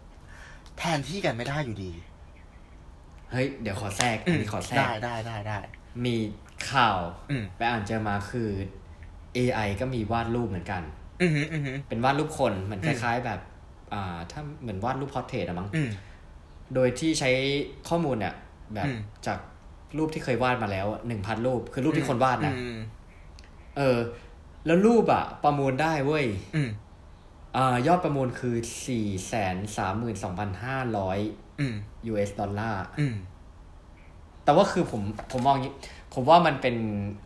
[0.78, 1.92] แทนที่กันไม่ได้อยู่ดี
[3.32, 5.58] เฮ้ย เดี๋ยวขอแทรกอันนี้ขอแทรกได้ได้ได้ได้
[6.04, 6.16] มี
[6.70, 6.98] ข่าว
[7.30, 8.48] อืมไปอ่านเจอมาคือ
[9.36, 11.07] AI ก็มีวาดรูปเหมือนกันอือหืออือหือ
[11.88, 13.40] เป็นวาดรูปคนเหมือนอืมคล้าย ๆ แบบ
[13.92, 15.90] อ่า ถ้าเหมือนวาดรูป portrait อะมั้งอืม
[16.74, 17.30] โดยที่ใช้
[17.88, 18.34] ข้อมูลเนี่ย
[18.74, 19.38] แบบอืมจาก
[19.98, 22.78] รูปที่เคยวาดมาแล้วหนึ่งพันรูป คือรูปที่คนวาดนะอืม
[23.76, 23.98] เออ
[24.66, 26.26] แล้วรูปอะประมูลได้เว้ย
[26.56, 26.70] อืม
[27.56, 31.18] อ่ายอดประมูลคือสี่แสนสามหมื่นสองพันห้าร้อย
[31.60, 31.74] อืม
[32.10, 33.14] US ดอลลาร์อืม
[34.44, 35.74] แต่ว่าคือผมผมมองอย่างนี้
[36.14, 36.76] ผมว่ามันเป็น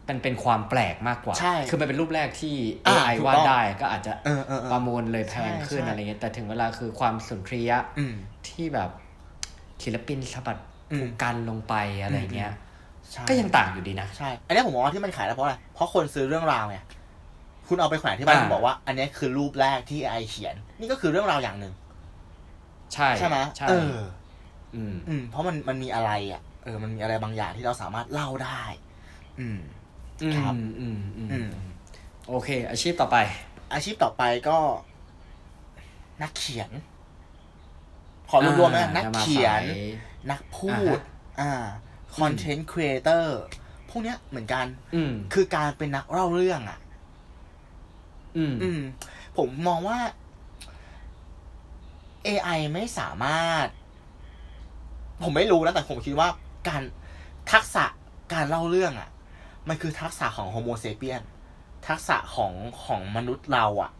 [0.09, 2.55] มันเป็นความแปลกมากกว่าใช่คือมันเป็นรูปแรกที่
[2.87, 8.15] อ่า AI ถูกวาดต้องได้ก็อาจจะเออเออเออประมูลเลยแพงขึ้นใช่อะไรเงี้ย แต่ถึงเวลาคือความสุนทรียะอืม
[8.49, 8.91] ที่แบบ
[9.85, 10.59] ศิลปินสะบัด
[10.93, 12.53] อืมผูกกันลงไปอะไรเงี้ย
[13.13, 16.79] ใช่ก็ยังต่างอยู่ดีนะ ใช่ อันนี้ผมมองว่าที่มันขายได้เพราะอะไร เพราะคนซื้อเรื่องราวไง
[17.69, 21.73] คุณเอาไปแขวนที่บ้านอ่าคุณบอกว่า อันนี้คือรูปแรกที่ไอเขียน นี่ก็คือเรื่องราวอย่างหนึ่ง
[22.95, 23.99] ใช่ ใช่ไหมใช่เออ
[24.75, 28.63] อืมอืมเพราะมันมันมีอะไรอะ เออมันมีอะไรบางอย่างที่เราสามารถเล่าได้
[29.41, 29.59] อืม
[30.23, 31.49] อืมครับอืมอืมอืม
[32.29, 33.17] โอเค อาชีพต่อไป
[33.73, 34.59] อาชีพต่อไปก็
[36.23, 36.71] นักเขียน
[38.31, 39.91] ขอรวมๆนะอ่านักเขียนจะมาสาย
[40.31, 40.99] นักพูด
[41.41, 41.65] อ่าฮะอ่า
[42.17, 43.41] content creator
[43.89, 46.79] พวกเนี้ยเหมือนกันอืมคือการเป็นนักเล่าเรื่องอะ
[48.37, 48.81] อืม อืม
[49.37, 49.99] ผมมองว่า
[52.27, 53.67] AI ไม่สามารถ
[55.23, 56.29] ผมไม่รู้นะแต่ผมคิดว่า
[56.69, 56.83] การ
[57.53, 57.85] ทักษะ
[58.33, 59.11] การเล่าเรื่องอะ่ะ
[59.69, 61.23] มันคือทักษะของโฮโมเซเปียน
[61.89, 62.53] ทักษะของ
[62.85, 63.91] ของมนุษย์เราอะ่ะ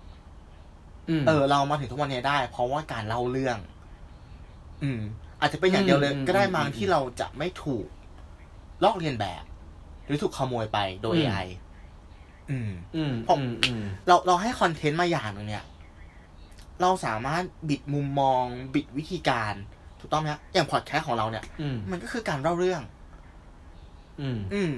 [1.09, 3.59] อืมเออ เรามาถึงทุกวันนี้ได้ เพราะว่าการเล่าเรื่อง
[4.83, 5.01] อืม
[5.41, 7.87] อาจจะเป็นอย่างเดียวเลยอืมก็ได้อืมบางอืมที่เราจะไม่ถูก
[8.85, 9.45] ลอกเลียนแบบ
[10.07, 11.47] หรือถูกขโมยไปโดยอืม AI
[12.51, 15.65] อืม อืมผมอืมอืมเราเราให้คอนเทนต์มาอย่างหนึ่งเนี่ย
[16.81, 18.45] เราสามารถบิดมุมมอง
[18.75, 19.55] บิดวิธีการ
[20.03, 22.83] ถูกต้องไหมฮะอย่างพอดแคสต์ของเราเนี่ยอืมมันก็คือการเล่าเรื่อง
[24.21, 24.73] อืม อืม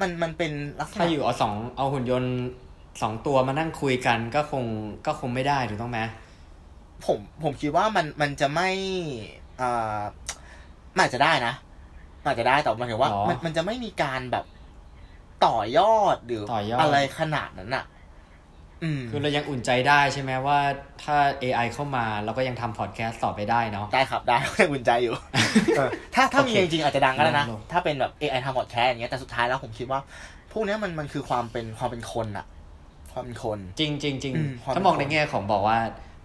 [0.00, 2.34] มันมันเป็นลักษณะถ้าอยู่เอาสองเอาหุ่นยนต์
[3.02, 4.64] สองตัวมานั่งคุยกันก็คง
[5.06, 6.00] ก็คงไม่ได้ถูกต้องไหม
[7.06, 8.70] ผมผมคิดว่ามันมันจะไม่
[9.60, 10.00] อ่า
[10.94, 11.54] มันอาจจะได้นะ
[12.22, 14.44] มันอาจจะได้แต่หมายถึงว่า มันมันจะไม่มีการแบบ
[15.46, 17.97] ต่อยอดหรือต่อยอด อะไรขนาดนั้นอะอืม
[19.10, 20.58] คือเรายังอุ่นใจได้ใช่ไหมว่า
[21.02, 25.14] ถ้า AI เข้ามาเราก็ยังทำพอดแคสต์ต่อไปได้เนาะได้ครับได้ยังอุ่นใจอยู่
[25.76, 30.00] เออถ้าถ้ามีโอเคจริงๆอาจจะดังก็ได้นะลองถ้าเป็นแบบ AI ทำพอดแคสต์อย่างเงี้ยแต่สุดท้ายแล้วผมคิดว่า
[30.52, 32.46] พวกเนี้ยมันมันคือความเป็นความเป็นคนอะ
[33.12, 35.78] ความเป็นคน จริงจริงจริงอืมความถ้ามองเป็นในคนแง่ของบอกว่า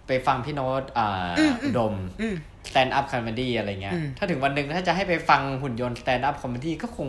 [0.06, 2.36] ไปฟังพี่โน้ตอ่าอืมอืมอุดมอืม
[2.70, 7.08] stand up comedy อะไรเงี้ยอืมถ้าถึงวันหนึ่งถ้าจะให้ไปฟังหุ่นยนต์ stand up comedy ก็คง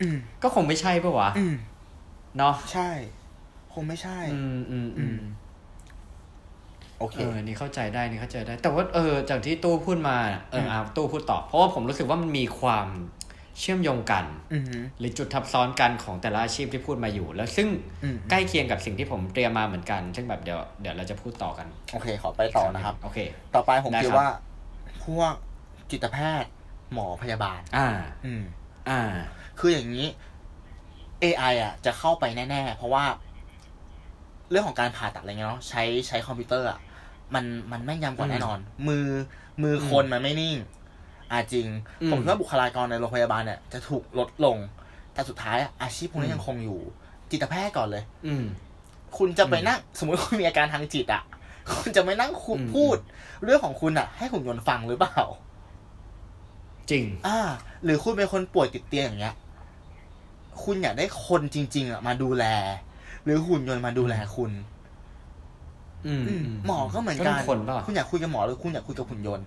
[0.00, 1.54] อืมก็คงไม่ใช่ปะวะอืม
[2.38, 3.17] เนาะใช่ค
[3.82, 5.18] งไม่ใช่ อืมอืมอืม
[6.98, 10.16] โอเคเออนี่เข้าใจได้นี่เข้าใจได้ แต่ว่าเออจากที่ตู้พูดมา
[10.50, 12.86] เออมอะตู้พูดต่อเพราะว่าผมรู้สึกว่ามันมีความ
[13.58, 17.68] เชื่อมโยงกันอืมฮึหรือจุดทับซ้อนกันของแต่ละอาชีพที่พูดมาอยู่ แล้วซึ่ง
[18.04, 23.18] อืมใกล้เคียงกับสิ่งที่ผมเตรียมมาเหมือนกัน ซึ่งแบบเดี๋ยวเดี๋ยวเราจะพูดต่อกัน โอเค ขอไปต่อนะครับ โอเค
[23.54, 24.30] ต่อไปผมได้คิดครับว่า
[25.04, 25.32] พวก
[25.90, 26.50] จิตแพทย์
[26.92, 27.88] หมอพยาบาล อ่า
[28.26, 28.42] อืม
[28.88, 29.00] อ่า
[29.58, 30.06] คืออย่างนี้
[31.22, 33.04] AI อะ จะเข้าไปแน่ ๆ เพราะว่า
[34.50, 36.78] เรื่องของการผ่าตัดอะไรเงี้ยเนาะใช้ใช้คอมพิวเตอร์อะ
[37.34, 38.58] มันมันแม่นยำกว่าอืมแน่นอน
[38.88, 39.06] มือ
[39.62, 40.56] มืออมคนมันไม่นิ่ง
[41.30, 41.68] อ่าจริง
[42.02, 44.56] อืมผมคิดว่าบุคลากรในโรงพยาบาลเนี่ยจะถูกลดลง
[45.12, 46.80] แต่สุดท้ายอะอาชีพพวกนี้อืมยังคงอยู่
[47.30, 48.44] จิตแพทย์ก่อนเลย อืม
[49.18, 51.22] คุณจะไปอืมนั่งสมมติคุณมีอาการทางจิตอะ
[51.72, 52.96] คุณจะไม่นั่งคุอืมพูด
[53.44, 55.18] เรื่องของคุณอะ ให้หุ่นยนต์ฟังหรือเปล่า
[56.90, 57.38] จริง อ่า
[57.84, 59.36] หรือคุณเป็นคนป่วยติดเตียงอย่างเงี้ย
[60.62, 62.44] คุณอยากได้คนจริง ๆอะมาดูแล
[63.24, 64.50] หรือหุ่นยนต์มาดูแลคุณ
[66.06, 69.46] อืมอืมหมอก็เหมือนกันต้งคนเปล่าคุณอยากคุยกับหมอหรือคุณอยากคุยกับหุ่นยนต์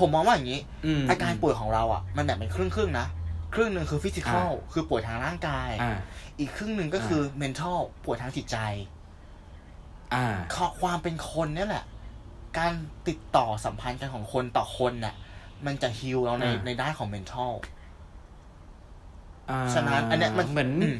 [0.00, 0.60] ผมมองว่าอย่างนี้
[0.98, 3.06] มอาการป่วยของเราอะ มันแบ่งเป็นครึ่งครึ่งๆนะ
[3.54, 5.96] ครึ่งหนึ่งคือฟิสิกอลคือป่วยทางร่างกายอ่า
[6.38, 8.58] อีกครึ่งหนึ่งก็คือ mental ป่วยทางจิตใจ
[10.14, 11.84] อ่าขอความเป็นคนเนี่ยแหละ
[12.58, 12.72] การ
[13.08, 15.14] ติดต่อสัมพันธ์กันของคนต่อคนน่ะ
[15.66, 17.52] มันจะฮิลเราในอ่าในด้านของ mental
[19.50, 20.96] อ่าฉะนั้นอันเนี้ยมันเหมือนอืม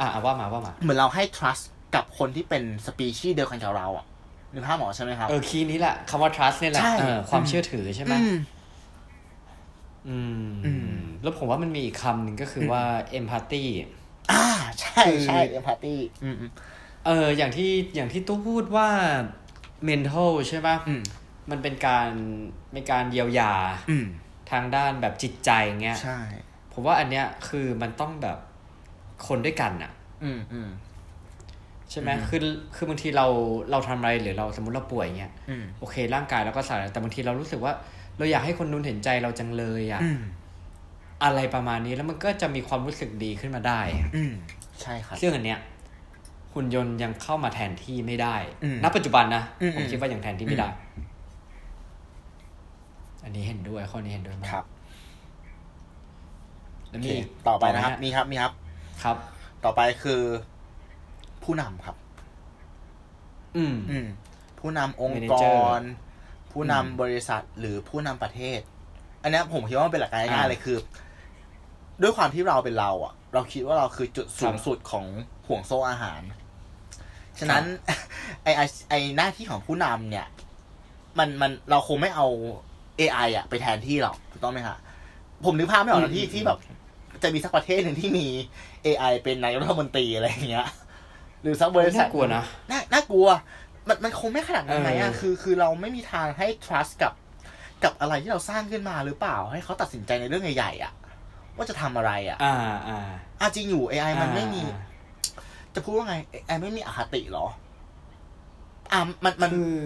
[0.00, 4.06] อ่าว่ามาว่ามา เหมือนเราให้ trust กับคนที่เป็นสปีชีส์เดียวกันกับเราอะ
[4.52, 8.36] นึกภาพหมอใช่ไหมครับ เออคีย์นี้แหละคำว่า trust เนี่ยแหละใช่เออความอืมเชื่อถือใช่ไหมอืม
[10.08, 12.82] อืมอืม แล้วผมว่ามันมีอีกคำหนึ่งก็คือว่า
[13.18, 13.64] empathy
[14.32, 14.44] อ่า
[14.80, 16.50] ใช่คือใช่เอมพัตตี้อืมอืม
[17.06, 18.88] เออ อย่างที่อย่างที่ตู้พูดว่า
[19.88, 21.02] mental ใช่ป่ะอืม
[21.50, 22.10] มันเป็นการ
[22.72, 23.52] เป็นการเยียวยา
[23.90, 24.06] อืม
[24.50, 25.50] ทางด้านแบบจิตใจ
[25.82, 26.18] เงี้ย ใช่
[26.72, 28.38] ผมว่าอันเนี้ยคือมันต้องแบบ
[29.28, 29.92] คนด้วยกันอะ
[30.24, 30.68] อืมอืม
[31.90, 32.40] ใช่ไหมอืมคือ
[32.76, 33.26] คือบางทีเรา
[33.70, 37.72] เราทำอะไรหรือเราสมมติเราป่วยเงี้ยอืมโอเค ร่างกายเราก็สายแต่บางทีเรารู้สึกว่า
[38.18, 40.20] เราอยากให้คนนู้นเห็นใจเราจังเลยอะอืม
[41.24, 43.80] อะไรประมาณนี้แล้วมันก็จะมีความรู้สึกดีขึ้นมาได้
[44.16, 44.32] อืม
[44.82, 45.58] ใช่ครับซึ่งอันเนี้ย
[46.54, 50.68] หุ่นยนต์ยังเข้ามาแทนที่ไม่ได้อืมณปัจจุบันนะอืมผมคิดว่ายังแทนที่ไม่ได้
[53.24, 54.64] อันนี้เห็นด้วยข้อนี้เห็นด้วยมากครับ
[56.90, 58.52] แล้วโอมีเคอีกต่อไปนะครับหมมีครับมีครับ
[59.02, 59.16] ครับ
[59.64, 60.22] ต่อไปคือ
[61.44, 61.96] ผู้นำครับ
[63.56, 64.06] อืม อืม
[64.60, 65.82] ผู้นำองค์ก Manager ร
[66.52, 68.60] ผู้นำบริษัทหรือผู้นำประเทศ
[69.22, 70.76] อันเนี้ยผมคิดว่ามันเป็นหลักการง่ายๆอ่าเลยคือ
[72.02, 75.06] ด้วยความที่เราเป็นเราอะ เราคิดว่าเราคือจุดสูงครับสุดของ
[75.46, 76.20] ห่วงโซ่อาหาร
[77.38, 77.64] ฉะนั้น
[78.42, 80.26] ไอไอไอหน้าที่ของผู้นำเนี่ย
[81.18, 82.26] มันมันเราคงไม่เอา
[83.00, 84.76] AI อะ ไปแทนที่หรอกถูกต้องไหมคะ
[85.44, 86.58] ผมนึกภาพไม่ออกนะที่อืมที่แบบ
[87.22, 88.26] จะมีสักประเทศหนึ่งที่มี
[88.86, 90.68] AI เป็นนายกรัฐมนตรีอะไรอย่างเงี้ย
[91.42, 93.28] หรือสักบริษัทน่ากลัวนะน่าน่ากลัว
[93.88, 97.12] มันมันคงไม่ขนาดนั้นไหมอะเออคือ คือเราไม่มีทางให้ trust กับ
[97.84, 100.92] กับอะไรที่เราสร้างขึ้นมาหรือเปล่า ให้เขาตัดสินใจในเรื่องใหญ่ๆอะ
[101.56, 102.54] ว่าจะทำอะไรอะ อ่า
[102.88, 103.00] อ่า
[103.40, 104.80] อะจริงอยู่ AI มันไม่มีอ่า
[105.74, 107.46] จะพูดว่าไง AI ไม่มีอคติเหรอ
[108.92, 109.76] อะมันมันคือ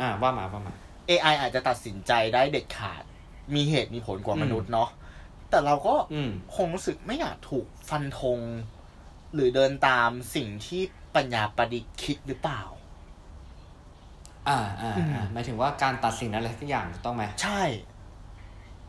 [0.00, 0.72] อ่าว่ามาว่ามา
[1.10, 3.02] AI อาจจะตัดสินใจได้เด็ดขาด
[3.54, 4.88] มีเหตุมีผลกว่าอืมมนุษย์เนาะ
[5.50, 8.38] แต่เราก็อืมคงรู้สึกไม่อยากถูกฟันธง
[9.34, 10.80] หรือเดินตามสิ่งที่
[11.14, 12.62] ปัญญาประดิษฐ์คิดหรือเปล่า
[14.48, 17.62] อ่าอ่าอืมอ่าหมายถึงว่าการตัดสินอะไรสักอย่างถูกต้องไหมใช่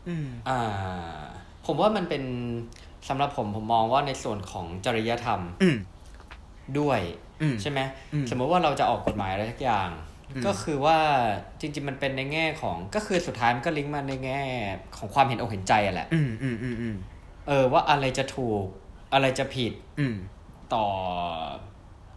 [0.08, 0.60] อืม อ่า
[1.66, 2.22] ผมว่ามันเป็น
[3.08, 5.78] สำหรับผมผมมองว่าในส่วนของจริยธรรมอืม
[6.78, 7.00] ด้วย
[7.42, 7.80] อืมใช่ไหม
[8.14, 10.09] อืมสมมติว่าเราจะออกกฎหมายอะไรสักอย่างอืม
[10.46, 10.98] ก็คือว่า
[11.60, 14.42] จริง ๆ มันเป็นในแง่ของก็คือสุดท้ายมันก็ลิงก์มาในแง่
[14.96, 16.96] ของความเห็นอกเห็นใจอะแหละอืมอืมอืมอืม
[17.48, 18.64] เออ ว่าอะไรจะถูก
[19.12, 20.16] อะไรจะผิดอืม
[20.74, 20.86] ต่อ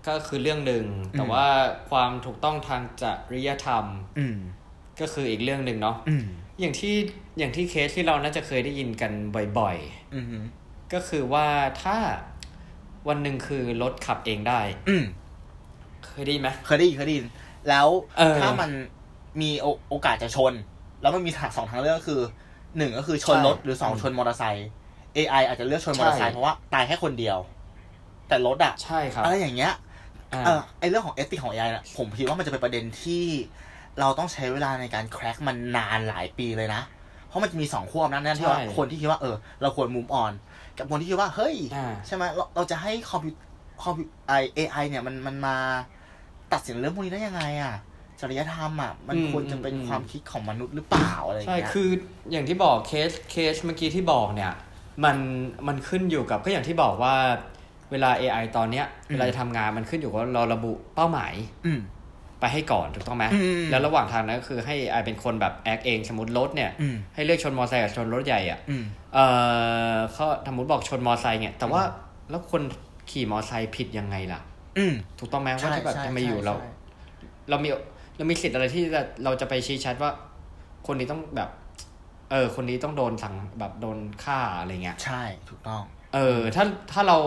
[0.08, 1.48] ก็คือเรื่องหนึ่งแต่อืมว่า
[1.90, 3.86] ความถูกต้องทางจริยธรรม
[4.20, 4.38] อืม
[5.02, 6.26] ก็คืออีกเรื่องหนึ่งเนาะอืม
[6.60, 6.96] อย่างที่
[7.38, 9.12] อย่างที่เคสที่เราน่าจะเคยได้ยินกัน
[9.60, 9.78] บ่อย
[10.14, 11.48] อืมๆก็คือว่า
[11.84, 11.98] ถ้า
[13.08, 15.04] วันหนึ่งคือรถขับเองได้อืม
[16.06, 17.26] เคยได้ยินไหมเคยได้ยินเคยได้ยิน
[17.70, 18.72] แล้วเออถ้ามัน
[19.42, 20.54] มีโอโอกาสจะชน
[21.02, 22.22] แล้วมันมีทางสองทางเลือกก็คือ
[22.78, 24.70] หนึ่งก็คือชนใช่รถหรือสองอืมชนมอเตอร์ไซค์
[25.16, 27.38] AI อาจจะเลือกชนมอเตอร์ไซใช่ค์เพราะว่าตายแค่คนเดียว
[28.28, 29.74] แต่รถอะใช่ครับอะไรอย่างเงี้ย
[30.34, 33.26] อ่าเออไอเรื่องของเอติกของ AI นะผมคิดว่ามันจะเป็นประเด็นที่
[34.00, 36.82] เราต้องใช้เวลาในการแคร็กมันนานหลายปีเลยนะ
[37.28, 40.34] เพราะมันจะมีสองขั้วนั่นนั่นที่ว่าใช่คนที่คิดว่าเออเราควร move on
[40.78, 43.34] กับคนที่คิดว่าเฮ้ยอ่าใช่ไหมเราเราจะให้คอมพิว
[43.84, 45.58] คอมพิวไอ AI เนี่ยมันมันมา
[46.54, 47.76] ตัดสินเรื่องพวกนี้ได้ยังไงอะ
[48.20, 51.90] จริยธรรมอะมันอืมควรจะเป็นอืมความคิดของมนุษย์หรือเปล่าอะไรอย่างใช่เงี้ยคือ
[52.32, 54.52] อย่างที่บอก case case เมื่อกี้ที่บอกเนี่ย
[55.06, 55.18] มัน
[55.68, 57.16] มันขึ้นอยู่กับก็อย่างที่บอกว่า
[57.92, 61.34] เวลา AI ตอนเนี้ยอืมเวลาจะทำงานมันขึ้นอยู่กับว่าเราระบุเป้าหมาย
[61.66, 61.80] อืม
[62.40, 69.20] ไปให้ก่อนถูกต้องไหมอืมแล้วระหว่างทางนั้นก็คือให้ AI เป็นคนแบบแอคเองสมมติรถเนี่ยอืมให้เลือกชนมอเตอร์ไซค์กับชนรถใหญ่อะอืมเอ
[69.94, 71.82] อเขาสมมติบอกชนมอเตอร์ไซค์เนี่ยแต่ว่า
[72.30, 72.62] แล้วคน
[73.12, 74.42] ขี่มอเตอร์ไซค์ผิดยังไงล่ะ
[74.78, 76.70] อืมถูกต้องไหมว่าใช่ที่แบบใช่จะมาอยู่ใช่เราใช่
[77.50, 77.70] เรามี
[78.18, 80.12] เรามีสิทธิ์อะไรที่จะเราจะไปชี้ชัดว่า
[80.88, 81.50] คนนี้ต้องแบบ
[82.32, 85.84] เออ คนนี้ต้องโดนสั่งแบบโดนฆ่าอะไรเงี้ย ใช่ถูกต้อง
[86.14, 87.18] เออ ถ้าถ้าเรา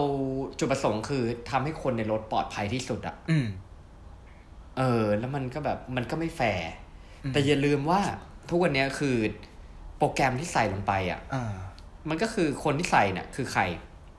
[0.59, 3.47] จุดประสงค์คือทำให้คนในรถปลอดภัยที่สุดอะอืม
[4.79, 6.71] เออ แล้วมันก็แบบมันก็ไม่แฟร์
[7.25, 8.01] อืมแต่อย่าลืมว่า
[8.51, 9.17] ทุกวันเนี้ยคือ
[9.99, 11.55] โปรแกรมที่ใส่ลงไปอะอ่า
[12.09, 13.63] มันก็คือคนที่ใส่เนี่ยคือใคร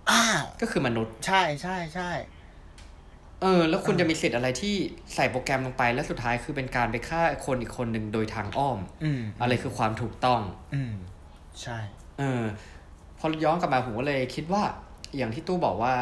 [0.09, 0.21] อ่า
[0.61, 2.09] ก็คือมนุษย์ ใช่ใช่ใช่
[3.41, 4.75] เออ แล้วคุณจะมีสิทธิ์อะไรที่
[5.15, 10.41] ใส่โปรแกรมลงไป แล้วสุดท้ายคือเป็นการไปฆ่าคนอีกคนหนึ่งโดยทางอ้อมอืมอะไรคือความถูกต้อง
[10.75, 10.93] อืม
[11.61, 11.77] ใช่
[12.19, 12.43] เออ
[13.19, 14.63] พอย้อนกลับมาผมก็เลยคิดว่า
[15.17, 15.93] อย่างที่ตู้บอกว่า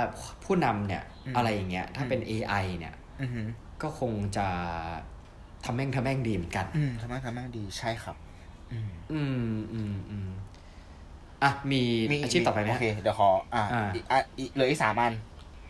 [0.46, 3.48] ผู้นำเนี่ยอืมอะไรอย่างเงี้ย ถ้าเป็น AI เนี่ยอืม
[3.82, 4.48] ก็คงจะ
[5.66, 8.16] ทำแม่งทำแม่งดีเหมือนกันอืมทำให้ทำให้ดีใช่ครับ
[8.72, 10.30] อืมอืมอืมอืม
[11.44, 11.82] อะมี
[12.24, 15.14] อาชีพต่อไปไหมโอเคเดี๋ยวขอ อ่าอ่าอีกอะอีกเหลืออีกสามอัน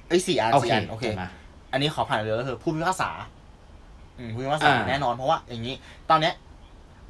[0.08, 1.30] เอ้ยสี่อันโอสี่เคอันโอเคมา
[1.76, 3.10] อันนี้ขอผ่านเลยก็คือผู้พิพากษา
[4.18, 5.76] อืมผู้พิพากษาอ่า แน่นอนเพราะว่าอย่างนี้
[6.10, 6.34] ตอนเนี้ย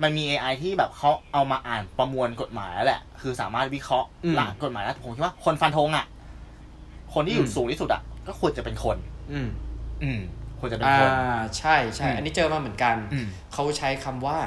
[0.01, 6.05] มันมี AI ที่แบบเขาเอามาอ่านประมวลกฎหมายแล้วแหละ คือสามารถวิเคราะห์หลักกฎหมายแล้วผมคิดว่าคนฟันธงอะ
[7.13, 8.97] คนที่อยู่สูงที่สุดอะ ก็ควรจะเป็นคน
[9.31, 9.49] อืม
[10.03, 10.21] อืม
[10.59, 11.09] ควรจะเป็นอ่าคน
[11.57, 14.37] ใช่ใช่อืม อันนี้เจอมาเหมือนกัน อืมเขาใช้คำว่า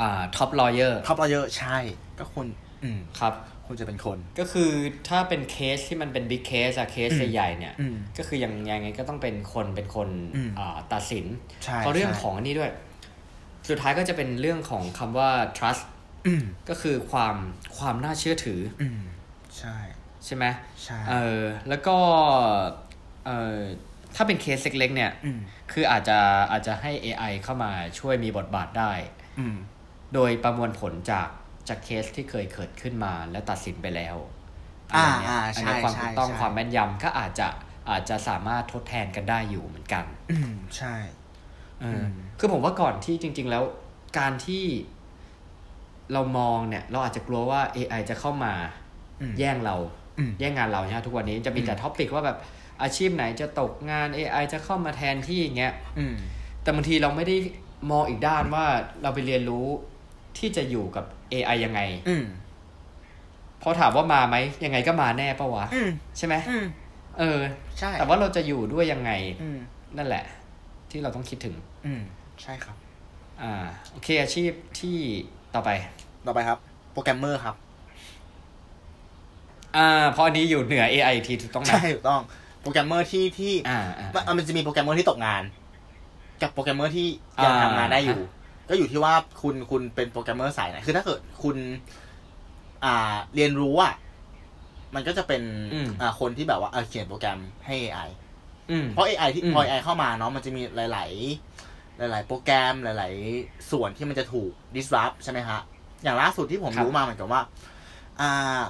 [0.00, 1.76] อ่า top lawyer top lawyer ใช่
[2.18, 2.46] ก็ควร
[2.84, 3.32] อืม ครับ
[3.72, 4.70] ควรจะเป็นคน ก็คือ
[5.08, 11.26] ถ้าเป็นเคสที่มันเป็น big case อะเคสอืมใหญ่ๆเนี่ยอืมก็คือยังยังไงก็ต้องเป็นคนเป็นคนอืมอ่าตัดสิน
[11.64, 12.72] ใช่เพราะเรื่องใช่ของอันนี้ด้วย
[13.68, 15.82] สุดท้ายก็จะเป็นเรื่องของคำว่า trust
[16.26, 17.36] อืมก็คือความ
[17.76, 19.02] ความน่าเชื่อถืออืม
[19.58, 19.76] ใช่
[20.24, 20.44] ใช่ไหม
[20.84, 21.96] ใช่เออแล้วก็
[23.26, 23.58] เออ
[24.16, 25.40] ถ้าเป็นเคสเล็กๆเนี่ยอืม
[25.72, 26.18] คืออาจจะ
[26.50, 28.92] อาจจะให้ AI เข้ามาช่วยมีบทบาทได้
[29.38, 29.56] อืม
[30.14, 31.28] โดยประมวลผลจาก
[31.72, 34.16] จากเคสที่เคยเกิดขึ้นมาและตัดสินไปแล้ว
[34.94, 37.48] อ่าะไรเงี้ยอ่าอันใช่นี้ความใช่ถูกต้องใช่ความแม่นยำก็อาจจะ
[37.90, 40.94] อาจจะสามารถทดแทนกันได้อยู่เหมือนกัน อืมใช่
[41.80, 42.06] เอออม
[42.38, 43.64] คือผมว่าก่อนที่จริง ๆ แล้ว
[44.18, 44.64] การที่
[46.12, 48.54] เรามองเนี่ย เราอาจจะกลัวว่า AI จะเข้ามา
[49.20, 49.76] อืมแย่งเรา
[50.18, 52.38] อืมแย่งงานเราเนี่ยทุกวันนี้จะมีแต่ท็อปิกว่าแบบ
[52.82, 56.14] อาชีพไหนจะตกงาน AI จะเข้ามาแทนที่อย่างเงี้ยอืม
[56.62, 57.36] แต่บางทีเราไม่ได้
[57.90, 58.64] มองอีกด้านว่า
[59.02, 59.66] เราไปเรียนรู้
[60.38, 62.24] ที่จะอยู่กับ AI ยังไงอืม
[63.62, 66.66] พอถามว่ามาไหมยังไงก็มาแน่ปะวะอืมใช่ไหมอืม
[67.18, 67.40] เออ
[67.78, 69.10] ใช่ แต่ว่าเราจะอยู่ด้วยยังไง
[69.42, 69.58] อืม
[69.96, 70.24] นั่นแหละ
[70.90, 71.54] ที่เราต้องคิดถึง
[71.86, 72.02] อืม
[72.42, 72.76] ใช่ครับ
[73.42, 73.52] อ่า
[73.90, 74.96] โอเค อาชีพที่
[75.54, 75.70] ต่อไป
[76.26, 76.58] ต่อไปครับ
[76.92, 77.54] โปรแกรมเมอร์ครับ
[79.76, 82.20] อ่าเพราะอันนี้อยู่เหนือ AI อีกทีถูกต้องไหมใช่ถูกต้อง
[82.60, 85.42] โปรแกรมเมอร์ที่ที่ อ่าอ่ามันมันจะมีโปรแกรมเมอร์ที่ตกงาน
[86.42, 87.08] กับโปรแกรมเมอร์ที่
[87.44, 88.20] ยังอ่าทำงานได้อยู่
[88.68, 91.56] ก็อยู่ที่ว่าคุณคุณเป็นโปรแกรมเมอร์สายไหนคือถ้าเกิดคุณ
[92.84, 93.94] อ่าเรียนรู้อะ
[94.94, 95.42] มันก็จะเป็น
[95.74, 98.08] อืมอ่าคนที่แบบว่าเออเขียนโปรแกรมให้ AI
[98.70, 101.10] อืมเพราะ AI ที่อืมพอ AI เข้ามาเนาะมันจะมีหลาย
[102.08, 105.60] ๆ หลาย ๆ โปรแกรมหลาย ๆ ส่วนที่มันจะถูก disrupt ใช่ไหมฮะ
[106.02, 107.40] อย่างล่าสุดที่ผมครับรู้มาเหมือนกับว่า
[108.20, 108.60] อ่า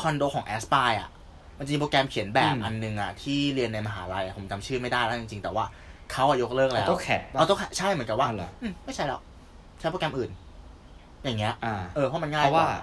[0.00, 1.10] คอนโดของ Aspire อะ
[1.58, 5.64] มันจะมีโปรแกรมเขียนแบบอันนึงอะ ที่เรียนในมหาลัยอะผมจำชื่อไม่ได้แล้วจริง ๆ แต่ว่า
[6.12, 9.20] เขาอะยกเลิกออแล้วโต้แคดเอาตัวใช่เหมือนกับว่าอ๋อเหรออืมไม่ใช่แล้ว
[9.80, 10.30] ใช้โปรแกรมอื่น
[11.24, 12.80] อย่างเงี้ยอ่าเออเพราะมันง่ายเพราะกว่าว่า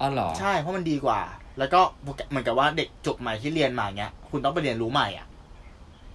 [0.00, 1.20] อ๋อเหรอใช่เพราะมันดีกว่า
[1.58, 5.26] แล้วก็โปรแกรมเหมือนกับว่าเด็กจบใหม่ที่เรียนมาเงี้ย คุณต้องไปเรียนรู้ใหม่อะ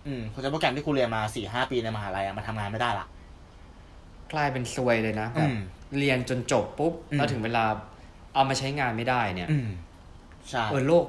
[0.07, 3.05] อืมคุณจะโปรแกรมที่คุณเรียนมาสี่ห้าปีในมหาลัยอะมาทำงานไม่ได้ละ
[4.33, 5.57] กลายเป็นซวยเลยนะแบอืบม
[5.99, 7.63] เรียนจนจบปุ๊บอืม แล้วถึงเวลา
[8.33, 9.69] เอามาใช้งานไม่ได้เนี่ย อืม
[10.49, 11.05] ใช่ เออโลก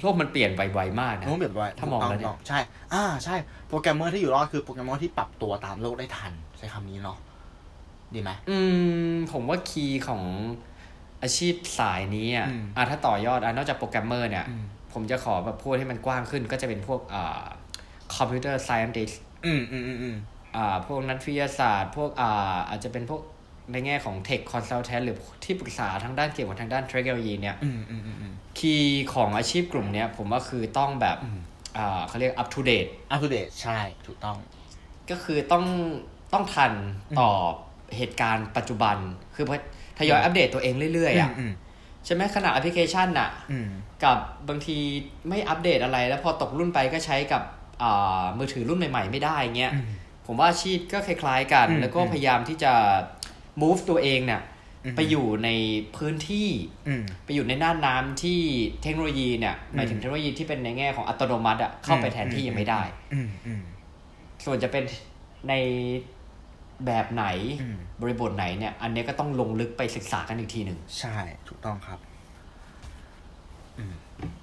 [0.00, 2.58] โลกมันเปลี่ยนไวๆมากนะต้องแบบว่าถ้ามองแล้วเนี่ยถูกต้ใช่
[2.92, 3.36] อ่าใช่
[3.68, 7.18] โปรแกรมเมอร์ที่อยู่รอดคือโปรแกรมเมอร์ที่ปรับตัวตามโลกได้ทัน ใช้คำนี้เนาะ
[8.14, 8.58] ดีไหมอื
[9.14, 10.22] ม ผมว่า key ของ
[11.22, 17.42] อาชีพสายนี้อะอืมอะถ้าต่อยอดอะนอกจากโปรแกรมเมอร์เนี่ยอืมผมจะขอแบบพูดให้มันกว้างขึ้น ก็จะเป็นพวกอ่า
[18.16, 19.10] computer scientist
[19.46, 20.16] อืมอืมอืมอืม
[20.56, 23.22] อ่าพวกนักวิทยาศาสตร์ พวกอ่าอาจจะเป็นพวก
[23.72, 31.38] ในแง่ของ tech consultant หรือที่ปรึกษาทางด้านเกี่ยวกับทางด้านเทคโนโลยีเนี่ยอืมอืมอืมอืมคีย์ของอาชีพกลุ่มเนี้ยผมว่าคือต้องแบบอืม
[31.76, 34.36] อ่าเขาเรียก up to date อัปเดตใช่ถูกต้อง
[35.10, 35.64] ก็คือต้อง
[36.32, 36.72] ต้องทัน
[37.18, 37.30] ต่อ
[37.96, 38.96] เหตุการณ์ปัจจุบัน
[39.34, 39.46] คือ
[39.98, 41.52] ทยอยอัปเดตตัวเองเรื่อยๆอะอืม
[42.04, 43.68] ใช่ไหมขนาดแอปพลิเคชันน่ะอืม
[44.04, 44.76] กับบางที
[45.28, 47.42] ไม่อัปเดตอะไร แล้วพอตกรุ่นไปก็ใช้กับ
[47.82, 49.86] อ่ามือถือรุ่นใหม่ ๆ ไม่ได้เงี้ยอืม
[50.26, 52.72] ผมว่าอาชีพก็คล้าย ๆ กันอืมแล้วก็พยายามที่จะ
[53.60, 54.42] move ตัวเองเนี่ย
[54.84, 55.48] อืมไปอยู่ใน
[55.96, 56.48] พื้นที่
[56.88, 58.40] อืมไปอยู่ในน่านน้ำที่
[58.82, 62.82] เทคโนโลยีเนี่ยหมายถึงเทคโนโลยีที่เป็นในแง่ของอัตโนมัติอะเข้าไปแทนที่ยังไม่ได้
[63.14, 63.62] อืมอืม
[64.44, 64.84] ส่วนจะเป็น
[65.48, 65.54] ใน
[66.86, 67.26] แบบไหน
[67.62, 71.16] อืมบริบทไหนเนี่ย อันเนี้ยก็ต้องลงลึกไปศึกษากันอีกทีหนึ่งใช่
[71.48, 71.98] ถูกต้องครับ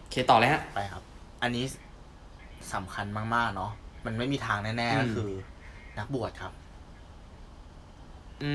[0.02, 1.04] โอเคต่อเลยฮะไปครับ
[1.44, 1.66] อันนี้
[2.74, 3.72] สำคัญมาก ๆ เนาะ
[4.06, 5.30] มันไม่มีทางแน่อืมๆก็คือ
[5.98, 6.52] นักบวชครับ
[8.44, 8.54] อื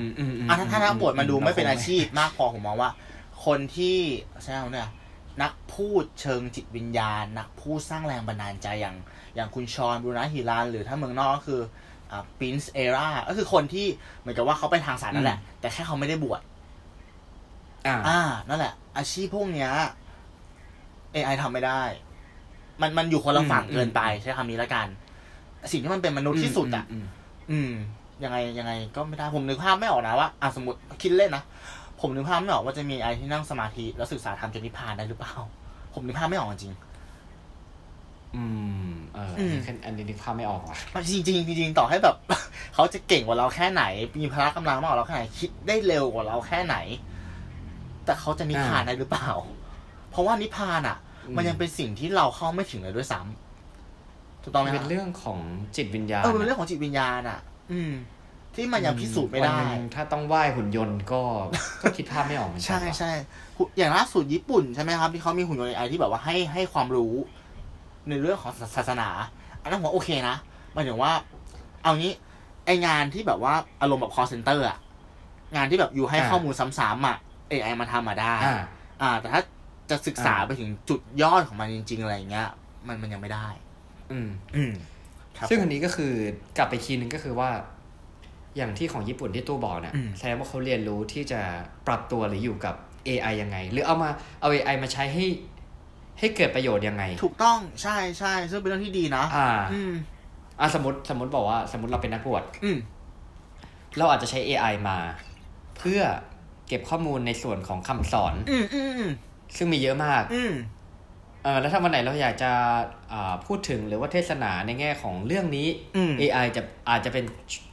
[0.00, 2.90] มอืมอืมอะถ้าถ้านักบวชมันดูไม่เป็นอาชีพพมากพอผมมองว่า
[3.44, 3.98] คนที่
[4.42, 4.90] ใช่ไหมเนี่ย
[5.42, 8.96] นักพูดเชิงจิตวิญญาณ นักพูดสร้างแรงบันดาลใจอย่าง
[9.36, 11.60] อย่างคุณชอนบรูนาฮิรานหรือถ้าเมืองนอกก็คือ
[12.10, 13.86] อ่าปินส์เอราก็คือคนที่
[14.20, 16.40] เหมือนกับว่าเขาไปทางสายนั่นแหละ แต่แค่เขาไม่ได้บวช
[17.86, 19.70] อ่าอ่านั่นแหละ อาชีพพวกเนี้ย
[21.14, 21.82] AI ทำไม่ได้
[22.80, 24.86] มันมันอยู่คนละฝั่งอืมเกินไปใช้คำนี้แล้วกัน
[25.72, 27.06] สิ่งที่มันเป็นมนุษย์ที่สุดอะ อืม
[27.50, 27.72] อืม
[28.24, 31.44] ยังไงยังไงก็ไม่ได้ผมนึกภาพไม่ออกนะว่าอะสมมติคิดเล่นนะ
[32.00, 35.34] ผมนึกภาพไม่ออกว่าจะมีไอที่นั่งสมาธิแล้วศึกษาธรรมจนนิพพานได้หรือเปล่า
[35.94, 36.74] ผมนึกภาพไม่ออกจริง
[38.34, 38.44] อื
[38.90, 40.76] มเอออืมอันนี้อันนี้นึกภาพไม่ออกว่ะ
[41.10, 42.16] จริงจริงๆจริงๆต่อให้แบบ
[42.74, 43.82] เขาจะเก่งกว่าเราแค่ไหน
[44.20, 46.76] มีพละกำลังมากกว่าเราแค่ไหนคิดได้เร็วกว่าเราแค่ไหน
[48.04, 49.30] แต่เขาจะนิพพานได้หรือเปล่า
[50.10, 50.96] เพราะว่านิพพานอะ
[51.36, 55.38] มันยังเป็นสิ่งที่เราเข้าไม่ถึงเลยด้วยซ้ำถูกต้องไหมมันคเป็รับนเรื่องของ
[55.76, 57.40] จิตวิญญาณเออมันเป็นเรื่องของจิตวิญญาณอะ
[57.72, 57.92] อืม
[58.54, 61.22] ที่มันยังพิสูจน์ไม่ได้วันหนึ่งถ้าต้องไหว้หุ่นยนต์ก็
[61.82, 63.12] ก็คิดภาพไม่ออกเหมือนกัใช่ว่ะใช่
[63.56, 67.14] หุ่นอย่างล่าสุดญี่ปุ่นใช่ไหมครับ ที่เขามีหุ่นยนต์ไอที่แบบว่าให้ให้ความรู้
[68.08, 69.08] ในเรื่องของศาสนา
[69.62, 70.36] อันนั้นผมว่าโอเคนะ
[70.72, 71.12] หมายถึงว่า
[71.82, 72.12] เอางี้
[72.66, 74.78] ไองานที่แบบว่าอารมณ์แบบ call center อะ
[75.56, 77.16] งานที่แบบอยู่ให้อ่าข้อมูลซ้ำๆอะ
[77.50, 78.58] AI มาทำมาได้อ่า
[79.02, 79.42] อ่า แต่ถ้า
[79.90, 82.48] จะศึกษาอ่าไปถึงจุดยอดของมันจริง ๆ อะไรอย่างเงี้ย
[82.86, 83.46] มันมันยังไม่ได้
[84.12, 84.95] อืม อืมครับ
[85.48, 86.12] ซึ่งผมอันนี้ก็คือ
[86.58, 87.50] กลับไปทีนึงก็คือว่า
[88.56, 91.40] อย่างที่ของญี่ปุ่นที่ตู้บอกเนี่ยอืมแสดงว่าเขาเรียนรู้ที่จะ
[91.86, 92.74] ปรับตัวหรืออยู่กับ
[93.08, 94.10] AI ยังไง หรือเอามา
[94.40, 95.26] เอา AI มาใช้ให้
[96.18, 99.92] ให้เกิดประโยชน์ยังไง ถูกต้องใช่ใช่ซึ่งเป็นเรื่องที่ดีนะ อ่า อืม
[100.60, 102.78] อะสมมติสมมติบอกว่า สมมติเราเป็นนักบวชอืม
[103.98, 104.98] เราอาจจะใช้ AI มา
[105.78, 106.00] เพื่อ
[106.68, 109.12] เก็บข้อมูลในส่วนของคำสอน อืมอืมอืม
[109.56, 110.52] ซึ่งมีเยอะมาก อืม
[111.42, 112.80] เออแล้วถ้าวันไหนเราอยากจะอ่า
[113.46, 117.24] พูดถึงหรือว่าเทศนาในแง่ของเรื่องนี้อืม AI จะอาจจะเป็น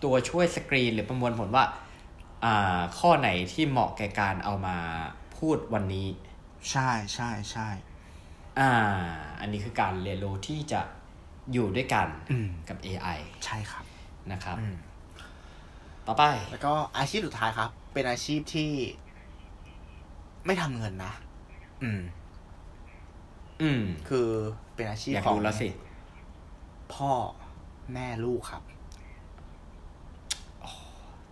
[0.03, 1.63] ตัวช่วยสกรีน หรือประมวลผลว่า
[2.45, 4.77] อ่าข้อไหนที่เหมาะแก่การเอามา
[5.37, 6.07] พูดวันนี้
[6.71, 7.69] ใช่ใช่ใช่
[8.59, 8.71] อ่า
[9.39, 10.81] อันนี้คือการเรียนรู้ที่จะ
[11.53, 13.85] อยู่ด้วยกันอืมกับ AI ใช่ครับ
[14.31, 14.75] นะครับอืม
[16.07, 18.71] ต่อไป แล้วก็อาชีพสุดท้ายครับ เป็นอาชีพที่
[20.45, 21.13] ไม่ทำเงินนะ
[21.83, 22.01] อืม
[23.63, 24.27] อืม คือ
[24.75, 25.69] เป็นอาชีพอยากของรู้แล้วสิ
[26.93, 27.11] พ่อ
[27.93, 28.63] แม่ลูกครับ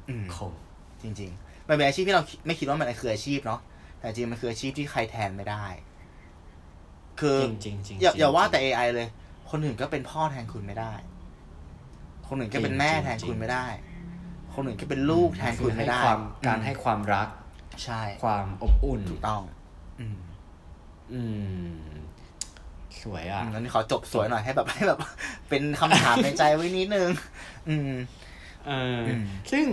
[0.09, 0.53] อืม คม
[1.03, 3.61] จริง ๆ มันเป็นอาชีพที่เราไม่คิดว่ามันคืออาชีพเนาะ
[3.99, 5.65] แต่จริงมันคืออาชีพที่ใครแทนไม่ได้
[7.19, 9.07] คือจริงจริงจริงอย่าจริงอย่าว่าแต่ AI เลย
[9.49, 10.93] คนอื่นก็เป็นพ่อแทนคุณไม่ได้
[12.27, 13.67] คนอื่นก็เป็นแม่จริงแทนจริงคุณไม่ได้
[14.53, 17.27] คนอื่นก็เป็นลูกแทนคุณไม่ได้อให้ความการอืมให้ความรัก
[17.83, 19.41] ใช่ความอบอุ่น ถูกต้อง
[19.99, 20.17] อืม
[21.13, 21.21] อื
[21.91, 21.93] ม
[23.03, 24.99] สวยอะงั้นขอจบสวยหน่อยให้แบบให้แบบ
[25.49, 27.09] เป็นคำถามในใจไว้นิดนึง
[27.69, 27.91] อืม
[28.67, 29.65] เอออมซึ่ง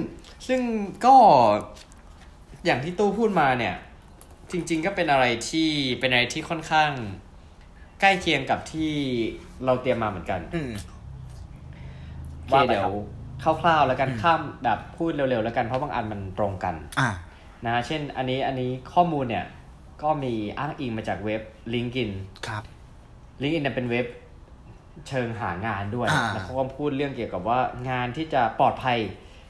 [0.47, 0.61] ซึ่ง
[1.07, 1.15] ก็
[2.65, 3.75] อย่างที่ตู้พูดมาเนี่ย
[4.51, 5.69] จริง ๆ ก็เป็นอะไรที่
[6.01, 6.91] เป็นอะไรที่ค่อนข้าง
[8.01, 8.93] ใกล้เคียงกับที่
[9.65, 10.71] เราเตรียมมาเหมือนกันอืม
[12.39, 12.87] โอเคว่าไปเดี๋ย
[13.45, 17.11] ครัวบคร่าวๆแล้วกันอืมข้ามแบบพูดเร็วๆแล้วกันเพราะบางอันมันตรงกัน อ่า
[17.67, 19.47] นะ เช่น อันนี้อันนี้ข้อมูลเนี่ย
[20.03, 21.43] ก็มีอ้างอิงมาจากเว็บ
[21.75, 22.11] LinkedIn
[22.47, 22.65] ครับ
[23.43, 24.07] LinkedIn เนี่ยเป็นเว็บ
[25.09, 27.59] เชิงหางานด้วยอ่าแล้วเขาก็พูดเรื่องเกี่ยวกับว่า
[27.91, 28.99] งานที่จะปลอดภัย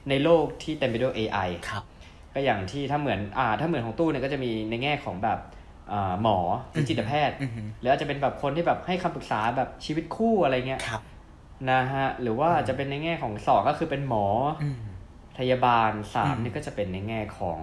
[0.09, 1.85] ในโลกที่เต็มไปด้วย AI ครับ
[2.35, 5.39] ก็อย่างที่ถ้าเหมือนอ่าถ้าเหมือนของตู้เนี่ยก็จะมีในแง่ของแบบ
[5.93, 6.39] อ่าหมอ
[6.73, 11.03] ที่จิตแพทย์อือหือหรืออาจจะเป็นแบบคนที่แบบให้คำปรึกษาแบบชีวิตคู่อะไรเงี้ยครับ
[11.71, 14.27] นะฮะ หรือว่าจะเป็นในแง่ของสองก็คือเป็นหมอ
[14.63, 14.79] อืม
[15.39, 17.61] พยาบาลสามอืมนี่ก็จะเป็นในแง่ของ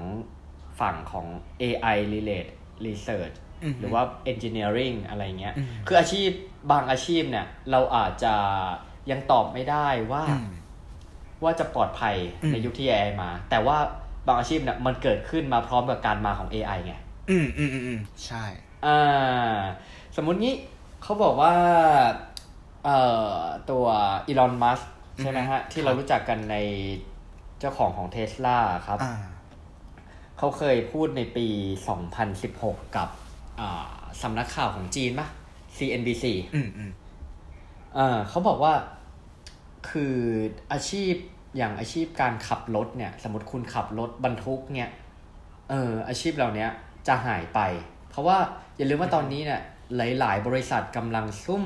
[0.80, 1.26] ฝั่งของ
[1.62, 2.52] AI relate
[2.86, 3.45] research อืม
[3.80, 6.30] หรือว่า engineering อะไรเงี้ยอืมคืออาชีพ
[6.72, 8.36] บางอาชีพเนี่ย เราอาจจะ
[9.12, 10.48] ยังตอบไม่ได้ว่าอืม
[11.44, 13.78] ว่าจะปลอดภัยอืมในยุคที่ AI มา แต่ว่า
[14.28, 16.94] บางอาชีพเนี่ยมันเกิดขึ้นมาพร้อมกับการมาของ AI ไง
[17.30, 18.44] อืมอืมอืมอืมใช่
[18.86, 19.58] อ่า
[20.16, 20.56] สมมุติงี้
[21.04, 21.54] เขาบอกว่า
[22.86, 23.00] เอ่
[23.38, 23.40] อ
[23.70, 23.86] ตัว
[24.28, 24.80] อีลอน มัส
[25.22, 26.56] ใช่ไหมฮะ ที่เรารู้จักกันใน
[27.60, 28.58] เจ้าของของเทสลา
[28.88, 29.16] ครับอ่า
[30.38, 31.48] เขาเคยพูดในปี
[32.26, 33.25] 2016 กับอ่า
[34.22, 35.28] สำนักข่าวของจีนปะ
[35.78, 36.26] CNBC
[36.56, 36.92] อืมอืม
[37.98, 38.74] อ่าเขาบอกว่า
[39.90, 40.16] คือ
[40.72, 41.14] อาชีพ
[41.58, 44.90] อย่างอาชีพการขับรถเนี่ย สมมติคุณขับรถบรรทุกเนี่ย
[45.70, 46.68] เอออาชีพเหล่านี้
[47.08, 47.60] จะหายไป
[48.10, 48.38] เพราะว่า
[48.78, 49.62] อย่าลืมว่าตอนนี้เนี่ย
[49.96, 51.64] หลาย ๆ บริษัทกำลังซุ่ม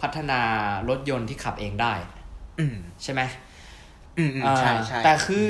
[0.00, 0.40] พัฒนา
[0.88, 1.94] รถยนต์ที่ขับเองได้
[2.58, 3.20] อืมใช่ไหม
[4.18, 5.46] อืมอืมใช่ใช่อ่าแต่คือ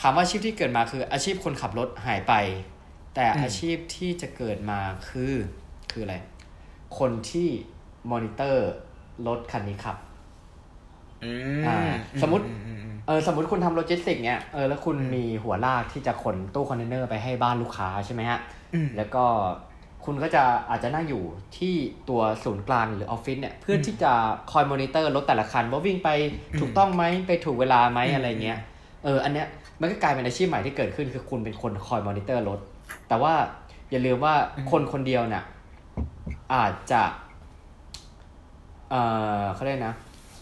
[0.00, 2.32] ถามว่าอาชีพที่เกิดมาคืออาชีพคนขับรถหายไป
[3.16, 5.34] แต่อืมอาชีพที่จะเกิดมาคือ
[5.90, 6.16] คืออะไร
[6.98, 7.48] คนที่
[8.10, 8.68] มอนิเตอร์
[9.26, 9.96] รถคันนี้ขับ
[11.24, 11.32] อื
[11.66, 11.78] อ่า
[12.22, 18.38] สมมุติอือือืมเออสมมติคุณทำโลจิสติกเนี่ยเออแล้วคุณมีหัวลากที่จะขนตู้คอนเทนเนอร์ไปให้บ้านลูกค้าใช่ไหมฮะ
[18.74, 19.24] อืมแล้วก็
[20.04, 21.22] คุณก็จะอาจจะนั่งอยู่
[21.58, 21.74] ที่
[22.08, 24.12] ตัวศูนย์กลางหรือออฟฟิศเนี่ยเพื่อที่จะ
[24.52, 26.08] คอยมอนิเตอร์รถแต่ละคันว่าวิ่งไป
[26.60, 28.58] ถูกต้องไหมไปถูกเวลาไหมอืมอะไรเงี้ย
[29.04, 29.46] เอออันเนี้ย
[29.80, 32.60] มันก็กลายเป็นอาชีพใหม่ที่เกิดขึ้นคือคุณเป็นคนคอยมอนิเตอร์รถ
[33.08, 33.34] แต่ว่า
[33.90, 34.34] อย่าลืมว่า
[34.70, 35.44] คนคนเดียวเนี่ย
[36.54, 37.02] อาจจะ
[38.90, 38.94] เอ
[39.40, 39.94] อเขาเรียกนะ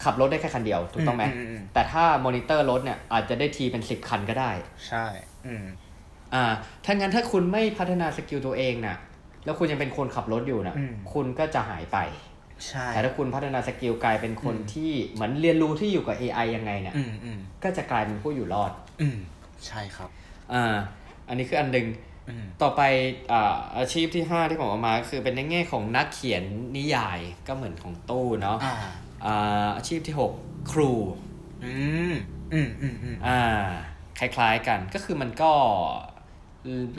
[0.03, 4.51] ขับรถได้แค่คันเดียว ถูกต้องไหมอืมอืมอืมแต่ถ้ามอนิเตอร์รถเนี่ย อาจจะได้ทีเป็นสิบคันก็ได้
[4.87, 5.05] ใช่
[5.47, 5.65] อืม
[6.33, 6.43] อ่า
[6.85, 8.97] ถ้างั้นถ้าคุณไม่พัฒนา skill ตัวเองน่ะ
[9.45, 11.97] แล้วคุณยังเป็นคนขับรถอยู่น่ะอืมคุณก็จะหายไป
[12.67, 18.71] ใช่ แต่ถ้าคุณพัฒนา skill กลายเป็นคนอืมที่เหมือนเรียนรู้ที่อยู่กับ AI ยังไงเนี่ยอืมอืมก็จะกลายเป็นผู้อยู่รอด
[19.01, 19.17] อืม
[19.67, 20.09] ใช่ครับ
[20.53, 20.75] อ่า
[21.27, 22.14] อันนี้คืออันหนึ่งอืม
[22.61, 22.81] ต่อไป
[23.31, 26.43] อ่าอาชีพที่ 5 ที่ผมเอามาก็คือเป็นในแง่ของนักเขียน
[26.77, 28.75] นิยายก็เหมือนของตู้เนาะอ่า
[29.25, 30.91] อ่าอาชีพที่ 6 ครู
[31.63, 31.73] อื
[32.11, 32.13] ม
[32.53, 33.39] อืมอืมอืมอ่า
[34.19, 35.51] คล้ายๆกันก็คือมันก็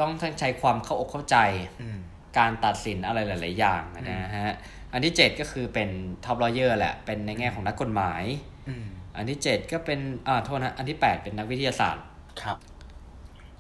[0.01, 1.37] ต้องใช้ความเข้าอกเข้าใจ
[1.83, 1.99] อืม
[2.39, 5.89] การตัดสินอะไรหลาย ๆ อย่างนะฮะออันที่เจ็ดก็คือเป็น
[6.25, 8.23] top lawyer แหละ เป็นในแง่ของนักกฎหมาย
[8.69, 12.05] อืมอันที่เจ็ดก็เป็นอ่าโทษนะ อันที่แปดเป็นนักวิทยาศาสตร์
[12.43, 12.57] ครับ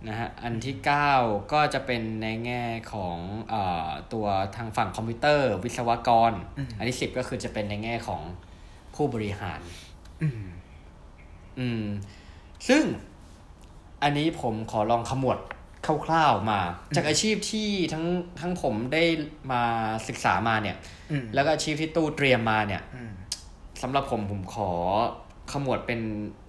[0.08, 1.10] นะฮะอันที่เก้า
[1.52, 3.18] ก็จะเป็นในแง่ของ
[3.50, 4.26] เอ่อตัว
[4.56, 8.22] ทางฝั่งคอมพิวเตอร์ วิศวกรอืมอันที่สิบก็คือจะเป็นในแง่ของ
[8.94, 9.60] ผู้บริหาร
[10.22, 10.46] อืม
[11.58, 11.84] อืม
[12.68, 12.82] ซึ่ง
[14.02, 15.38] อันนี้ผมขอลองขมวด
[16.06, 16.60] คร่าวๆมา
[16.96, 18.04] จากอาชีพที่ทั้ง
[18.40, 19.02] ทั้งผมได้
[19.52, 19.62] มา
[20.08, 20.76] ศึกษามาเนี่ย
[21.10, 23.12] อืมแล้วก็อาชีพที่ตู้เตรียมมาเนี่ยอืม
[23.82, 24.70] สำหรับผมผมขอ
[25.52, 26.00] ขมวดเป็น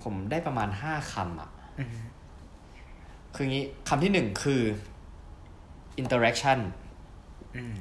[0.04, 1.90] ผมได้ประมาณห้าคำอะอืม
[3.38, 4.62] คืองี้คำที่หนึ่งคือ
[6.02, 6.60] interaction
[7.56, 7.76] อืม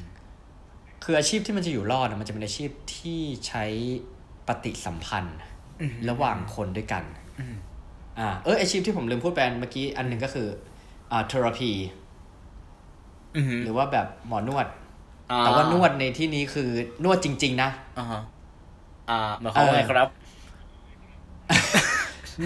[1.05, 3.65] คืออาชีพที่มันจะอยู่รอดอะมันจะเป็นอาชีพที่ใช้
[4.49, 5.39] ปฏิสัมพันธ์
[5.81, 7.05] อืมระหว่างคนด้วยกัน
[7.41, 7.57] อืม
[8.19, 10.49] อ่าเอออาชีพที่ผมลืมพูดไปเมื่อกี้อันหนึ่งก็คือ
[11.11, 11.71] อ่า therapy
[13.37, 14.67] อืมหรือว่าแบบหมอนวด
[15.31, 16.69] อ่แต่ว่านวดในที่นี้คือ
[17.05, 18.21] นวดจริง ๆ นะอ่าฮะ
[19.11, 20.09] อ่าหมายความว่าไงครับ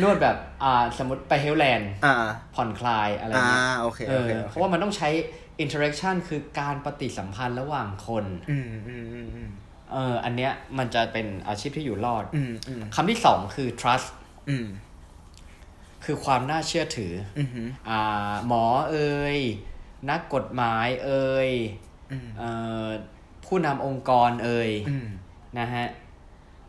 [0.03, 2.17] นวดแบบอ่าสมมติไป Health Land อ่า
[2.55, 5.09] ผ่อนคลายอะไรอ่าเงี้ยโอเคเอโออเคเพราะว่ามันต้องใช้
[5.65, 9.51] interaction คือการปฏิสัมพันธ์ระหว่างคนอืมอืมอืมอืม
[9.93, 14.09] เอออันเนี้ยมันจะเป็นอาชีพที่อยู่รอดอืมอืมคำที่สองคือ trust
[14.51, 14.67] อืม
[16.05, 19.39] คือความน่าเชื่อถืออืมอืมอ่า หมอเอ่ย
[20.11, 21.51] นักกฎหมายเอ่ย
[22.13, 22.51] อืมเอ่
[22.85, 22.87] อ
[23.47, 25.09] ผู้นำองค์กรเอ่ยอืม
[25.59, 25.87] นะฮะ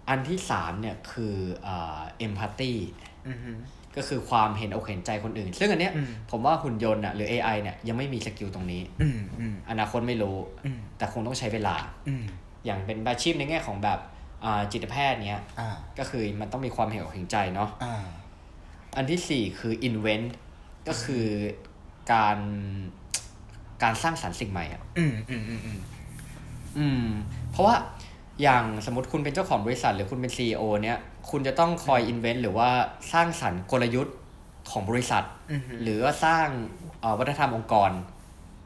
[0.09, 1.35] อันที่สามเนี่ยคือ
[1.67, 3.10] อ่า empathy อืม
[3.97, 11.75] ก็คือความเห็นอกเห็นใจคนอื่น ซึ่งอันเนี้ยอืมผมว่าหุ่นยนต์อะหรือ AI เนี่ยยังไม่มีสกิลตรงนี้อืมอืมอนาคตไม่รู้อืมแต่คงต้องใช้เวลา
[12.07, 12.25] อืม
[12.65, 13.99] อย่างเป็นอาชีพในแง่ของแบบ
[14.43, 15.69] อ่าจิตแพทย์เนี้ยอ่า
[15.99, 17.95] ก็คือมันต้องมีความเห็นอกเห็นใจเนาะอ่า
[18.97, 20.27] อันที่สี่คือ invent
[20.87, 21.25] ก็คือ
[22.13, 22.37] การ
[23.83, 25.79] การสร้างสรรค์สิ่งใหม่อะอืมอืมอืมอืม
[26.77, 27.05] อืม
[27.51, 27.75] เพราะว่า
[28.41, 30.97] อย่างสมมติคุณเป็นเจ้าของบริษัท หรือคุณเป็น CEO เนี้ย
[31.31, 32.69] คุณจะต้องคอย invent หรือว่า
[33.13, 34.15] สร้างสรรค์กลยุทธ์
[34.71, 36.47] ของบริษัทอืมหรือว่าสร้าง
[37.01, 37.91] เอ่อวัฒนธรรมองค์กร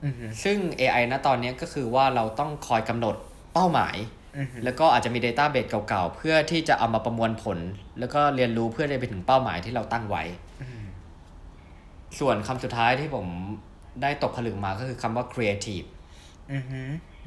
[0.04, 3.16] อืมซึ่ง AI ณตอนนี้ก็คือว่าเราต้องคอยกำหนด
[3.54, 3.96] เป้าหมาย
[4.38, 7.58] อืมแล้วก็อาจจะมี Database เก่าๆ เพื่อที่จะเอามาประมวลผล
[8.00, 10.24] แล้วก็เรียนรู้เพื่อจะไปถึงเป้าหมายที่เราตั้งไว้
[10.62, 10.86] อืม
[12.20, 13.28] ส่วนคำสุดท้ายที่ผม
[14.02, 15.88] ได้ตกผลึกมาก็คือคำว่า creative
[16.52, 16.64] อืม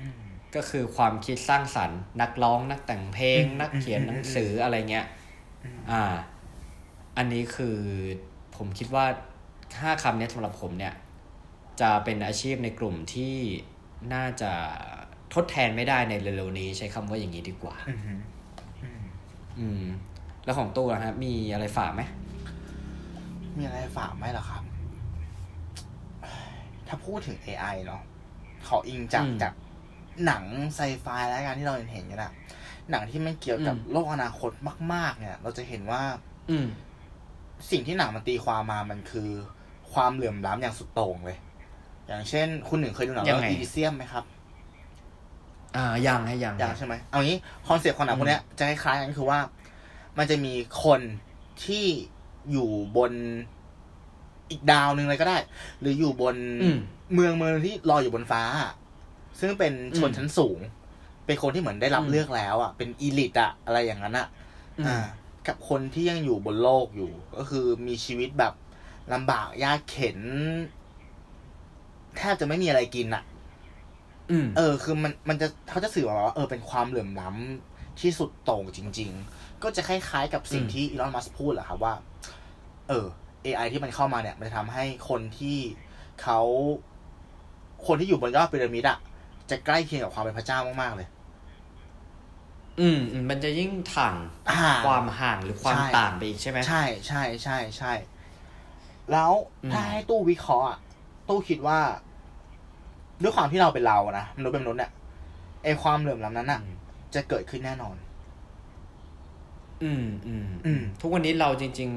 [0.01, 0.21] อืม
[0.55, 5.07] ก็คือความคิดสร้างสรรค์ นักร้องนักแต่งเพลงอืมนักเขียนอืมหนังสืออะไรเงี้ย
[5.91, 6.03] อ่า
[7.17, 7.77] อันนี้คือ
[8.57, 9.07] ผมคิดว่า
[9.81, 10.95] ห้าคำเนี้ยสำหรับผมเนี่ย
[11.81, 13.35] จะเป็นอาชีพในกลุ่มที่
[14.15, 14.53] น่าจะ
[15.35, 19.03] ทดแทนไม่ได้ในเร็วๆนี้ใช้คำว่าอย่างนี้ดีกว่า อืมอืม
[19.59, 19.85] อืม
[20.45, 22.03] แล้วของตู้นะฮะมีอะไรฝากไหม
[23.57, 24.63] มีอะไรฝากไหมเหรอครับ
[26.89, 28.03] ถ้าพูดถึง AI เนาะ
[28.67, 29.53] ขออิงจากอืมจาก
[30.27, 30.45] หนัง
[30.75, 32.33] ไซไฟแล้วกันที่เราเห็นกันอะ
[32.91, 34.51] หนังที่มันเกี่ยวกับอืมโลกอนาคต
[34.93, 36.03] มาก ๆ เนี่ย เราจะเห็นว่า
[36.51, 36.67] อืม
[37.71, 39.31] สิ่งที่หนังมันตีความมามันคือ
[39.93, 41.39] ความเหลื่อมล้ำอย่างสุดโต่งเลย
[42.07, 44.25] อย่างเช่น คุณหนึ่งเคยดูหนังยัเรื่องยังไง Elysium ไหมครับ
[45.77, 49.41] อ่ายังฮะยังอย่างใช่ไหมเอางี้ concept ของหนังพวกเนี้ยจะคล้ายๆกันคือว่า
[50.19, 51.01] มันจะมีคน
[51.65, 51.87] ที่
[52.51, 53.13] อยู่บน
[54.51, 55.39] อีกดาวหนึ่งเลยก็ได้
[55.81, 56.79] หรืออยู่บนอืม
[57.15, 58.43] เมืองเมืองที่ลอยอยู่บนฟ้า
[59.41, 60.59] ซึ่งเป็นชนอืมชั้นสูง
[61.29, 64.27] เป็นคนที่เหมือนได้รับอืมเลือกแล้วอะเป็นอีลิตอะอะไรอย่างนั้นอะ
[64.79, 64.97] อืมอ่า
[65.49, 68.55] กับคนที่ยังอยู่บนโลกอยู่ ก็คือมีชีวิตแบบ
[69.13, 70.19] ลำบากยากเข็น
[72.17, 73.23] แทบจะไม่มีอะไรกินอะ
[74.31, 81.95] อืมเออ คือมันมันจะเขาจะสื่อมาว่าเออเป็นความเหลื่อมล้ำที่สุดโต่งจริง ๆ ก็จะคล้ายๆกับสิ่งอืมที่อีลอนมัสพูดแหละครับว่า
[82.89, 83.07] เออ
[83.45, 85.59] AI ที่มันเข้ามาเนี่ย มันจะทำให้คนที่
[86.23, 86.41] เขา
[87.87, 88.99] คนที่อยู่บนยอดพีระมิดอะ
[89.51, 91.09] จะใกล้เคียงกับความเป็นพระเจ้ามากๆเลย
[92.81, 94.15] อืมอืมมันจะยิ่งถ่าง
[94.51, 97.93] อ่าความห่างหรือความใช่ต่างไปอีกใช่ไหมใช่ใช่ใช่ใช่
[99.13, 99.33] แล้ว
[99.65, 100.79] อืมถ้าให้ตู้วิเคราะห์อะ
[101.29, 101.79] ตู้คิดว่า
[103.23, 104.91] ด้วยความที่เราเป็นเราอะนะมนุษย์เป็นมนุษย์เนี่ย
[105.65, 106.61] ไอความเหลื่อมล้ำนั้นอะ
[107.15, 107.97] จะเกิดขึ้นแน่นอน
[109.83, 111.91] อืมอืมอืมทุกวันนี้เราจริง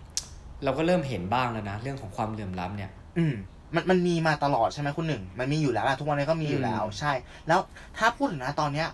[0.00, 3.34] ๆ เราก็เริ่มเห็นบ้างแล้วนะ เรื่องของความเหลื่อมล้ำเนี่ย อืม
[3.74, 7.12] มันมันมีมาตลอดใช่ไหมคุณหนึ่ง มันมีอยู่แล้วอะทุกวันนี้ก็มีอยู่แล้วอืมใช่
[7.48, 7.60] แล้ว
[7.98, 8.88] ถ้าพูดถึงนะตอนเนี้ย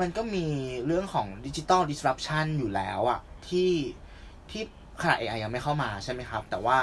[0.00, 0.46] มันก็มี
[0.86, 3.72] เรื่องของดิจิตอล disruption อยู่แล้วอะที่
[4.50, 4.62] ที่
[5.02, 6.78] ขนาด AI ยังไม่เข้ามาใช่ไหมครับ แต่ว่า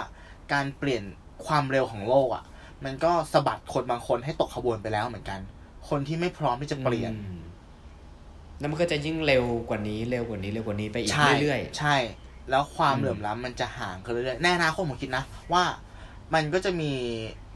[0.54, 1.04] การเปลี่ยน
[1.46, 2.44] ความเร็วของโลกอะ
[2.86, 5.40] มันก็สะบัดคนบางคนให้ตกขบวนไปแล้วเหมือนกัน
[5.90, 7.42] คนที่ไม่พร้อมที่จะเปลี่ยนอืม
[8.60, 11.96] แล้วมันก็จะยิ่งเร็วกว่านี้เร็วกว่านี้เร็วกว่านี้ไปอีกใช่เรื่อยใช่
[12.50, 15.64] แล้วความอืมเหลื่อมล้ำมันจะห่างขึ้นเรื่อยๆแน่นาคตผมคิดนะ ว่า
[16.34, 16.92] มันก็จะมี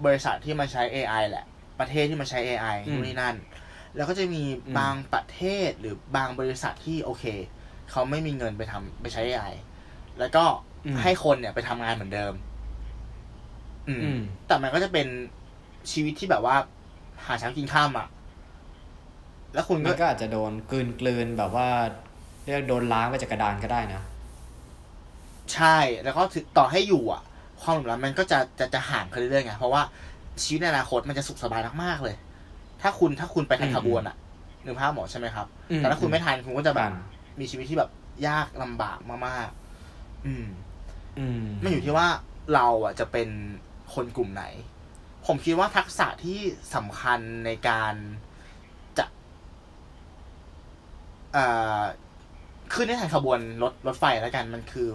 [0.05, 1.45] บริษัทที่มาใช้ AI แหละ
[1.80, 3.36] ประเทศที่มาใช้ AI นู่นนี่นั่น
[3.96, 7.24] แล้วก็จะมีอืมบางประเทศหรือบางบริษัทที่โอเค
[7.92, 9.54] เขาไม่มีเงินไปทำไปใช้ AI
[10.20, 10.44] แล้วก็
[11.02, 12.34] ให้คนเนี่ยไปทำงานเหมือนเดิม
[13.88, 15.08] อืมอืม แต่มันก็จะเป็น
[15.92, 16.56] ชีวิตที่แบบว่า
[17.26, 18.08] หาเช้ากินข้ามอะ
[19.54, 21.70] แล้วคุณมัก็นก็อาจจะโดนกลืนกลืนๆแบบว่า
[22.46, 24.02] เรียกโดนล้างไปจากกระดานก็ได้นะ
[25.54, 27.22] ใช่ แล้วก็ถึงต่อให้อยู่อะ
[27.62, 29.82] ความเหลื่อมล้ำมันก็จะจะจะห่างกันเรื่อยๆไงเพราะว่า
[30.44, 32.16] ชีวิตในอนาคตมันจะสุขสบายมากๆเลย
[32.82, 34.16] ถ้าคุณถ้าคุณไปทันอืมขบวนอะ
[34.66, 36.98] นึกภาพหมอใช่ไหมครับอืมแต่ถ้าคุณไม่ทันคุณก็จะแบบทั
[37.36, 37.90] นมีชีวิตที่แบบ
[38.28, 40.48] ยากลำบากมากๆ อืม
[41.20, 42.08] อืมมันอยู่ที่ว่า
[42.54, 43.30] เราอะจะเป็น
[43.94, 44.44] คนกลุ่มไหน
[45.26, 46.40] ผมคิดว่าทักษะที่
[46.76, 47.94] สำคัญในการ
[48.98, 49.06] จะ
[51.34, 51.46] เอ่
[51.78, 51.80] อ
[52.74, 54.88] ขึ้นในทางขบวนรถรถไฟแล้วกัน มันคือ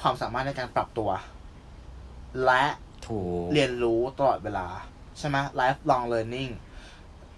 [0.00, 1.10] ความสามารถในการปรับตัว
[2.44, 2.64] และ
[3.06, 4.66] ถูกเรียนรู้ตลอดเวลา
[5.18, 6.50] ใช่ไหม lifelong learning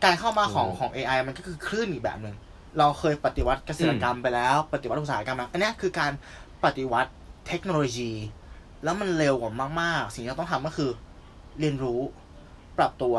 [0.05, 2.37] การเข้ามาของถูกของ AI มันก็คือคลื่นอีกแบบหนึ่ง
[2.79, 6.13] เราเคยปฏิวัติเกษตรกรรมไปแล้ว ปฏิวัติอุตสาหกรรมแล้วอันเนี้ยคือการ
[6.65, 7.11] ปฏิวัติ
[7.49, 8.13] เทคโนโลยี
[8.85, 10.91] แล้วมันเร็วกว่ามาก ๆ สิ่งที่เราต้องทำก็คือ
[11.61, 12.01] เรียนรู้
[12.79, 13.15] ปรับตัว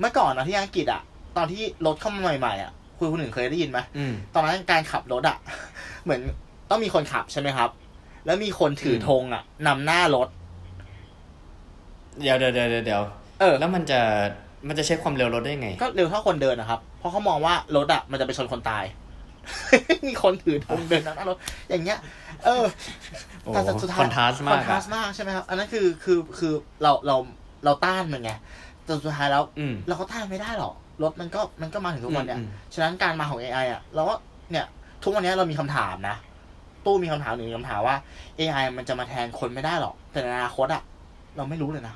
[0.00, 1.02] เมื่อก่อนนะที่อังกฤษอะ
[1.36, 5.38] ตอนที่รถเข้ามาใหม่ๆอะคุณคุณหนึ่งเคยได้ยินไหมอืมตอนนั้นการขับรถอะ
[6.04, 6.20] เหมือน
[6.70, 7.70] ต้องมีคนขับใช่ไหมครับ
[8.26, 10.28] แล้วมีคนถืออมธงอะนำหน้ารถ
[12.20, 13.02] เดี๋ยวเดี๋ยวเดี๋ยวเดี๋ยว
[13.40, 14.00] เออ แล้วมันจะ
[14.68, 18.84] มันจะเช็คความเร็วรถได้ไง ก็เร็วเท่าคนเดินนะครับ เพราะเขามองว่ารถอะมันจะไปชนคนตาย
[20.06, 21.36] มีคนถือธงเดินนำหน้ารถ
[21.68, 21.98] อย่างเงี้ย
[22.44, 22.64] เออ
[23.44, 26.52] โอ้แต่สุดท้ายคอนทราสต์มากคอนทราสต์มากใช่ไหมครับ อันนั้นคือคือคือ
[26.82, 27.16] เราเรา
[27.64, 28.32] เราต้านมันไง
[28.84, 34.14] แต่สุดท้ายแล้วอืมเราก็ต้านไม่ได้หรอกรถมันก็มันก็มาถึงทุกวันเนี้ยอืมฉะนั้นการมาของ AI อะเราก็
[34.50, 34.66] เนี่ย
[35.02, 36.16] ทุกวันนี้เรามีคำถามนะ
[36.84, 37.96] ตู้มีคำถามหนึ่งคำถามว่า
[38.38, 40.82] AI มันจะมาแทนคนไม่ได้หรอก แต่ในอนาคตอะ
[41.36, 41.94] เราไม่รู้เลยนะ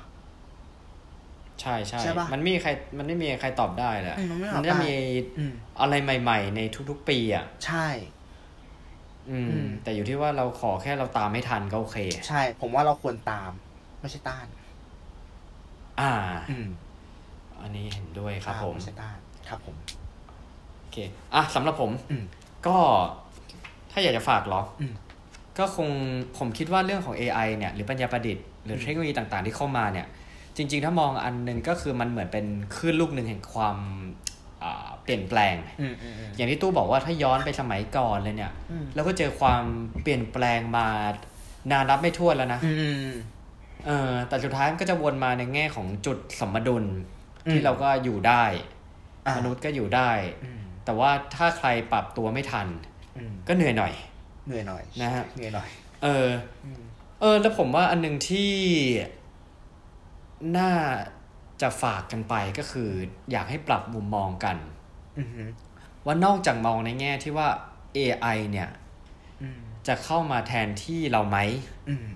[1.61, 4.93] ใช่ใช่ใช่ปะมันไม่มีใครมันไม่มีใครตอบได้แหละอืมมันไม่ตอบมันจะได้มี
[5.37, 6.59] อืม อะไรใหม่ ๆ ใน
[6.89, 7.87] ทุกๆปีอะใช่
[9.29, 11.97] อืม อืม แต่อยู่ที่ว่าเราขอแค่เราตามไม่ทันก็โอเค
[12.27, 13.51] ใช่ ผมว่าเราควรตาม
[14.01, 14.47] ไม่ใช่ต้าน
[15.99, 16.13] อ่า
[16.51, 16.67] อืม
[17.61, 19.17] อันนี้เห็นด้วยครับตาผมไม่ใช่ต้าน
[19.49, 19.75] ครับผม
[20.79, 20.97] โอเค
[21.35, 22.23] อะสำหรับผม อืม
[22.67, 22.77] ก็
[23.91, 24.93] ถ้าอยากจะฝากเหรออม
[25.57, 25.89] ก็คง
[26.37, 30.20] ผมคิดว่าเรื่องของ AI เนี่ย หรือปัญญาประดิษฐ์หรือเทคโนโลยีต่างๆที่เข้ามาเนี่ยจ
[30.71, 32.45] ริง ๆ ถ้ามองอันหนึ่งก็คือมันเหมือนเป็น
[32.75, 33.77] คลื่นลูกหนึ่งแห่งความ
[34.63, 39.63] อ่าเปลี่ยนแปลงอืมอืมอืมอย่างที่ตู้บอกว่าถ้าย้อนไปสมัยก่อนเลยเนี่ยอืมเราก็เจอความ
[40.01, 40.87] เปลี่ยนแปลงมา
[41.71, 42.73] นานนับไม่ถ้วนแล้วนะอื
[43.07, 43.09] ม
[43.87, 46.85] เออแต่สุดท้ายมันก็จะวนมาในแง่ของจุดสมดุล
[47.45, 48.43] อืมที่เราก็อยู่ได้
[49.25, 50.11] อ่ามนุษย์ก็อยู่ได้
[50.43, 52.67] อืมแต่ว่าถ้าใครปรับตัวไม่ทัน
[53.17, 53.93] อืมก็เหนื่อยหน่อย
[54.47, 55.69] เหนื่อยหน่อยนะฮะเหนื่อยหน่อย
[56.03, 56.27] เออ
[57.21, 58.51] เออ แล้วผมว่าอันหนึ่งที่
[60.57, 60.71] น่า
[61.61, 62.89] จะฝากกันไปก็คือ
[63.31, 64.57] อยากให้ปรับมุมมองกัน
[65.19, 65.49] อือหือ
[66.05, 67.47] ว่านอกจากมองในแง่ที่ว่า
[67.97, 68.69] AI เนี่ย
[69.41, 71.37] อืมจะเข้ามาแทนที่เราไหม
[71.89, 72.07] อืม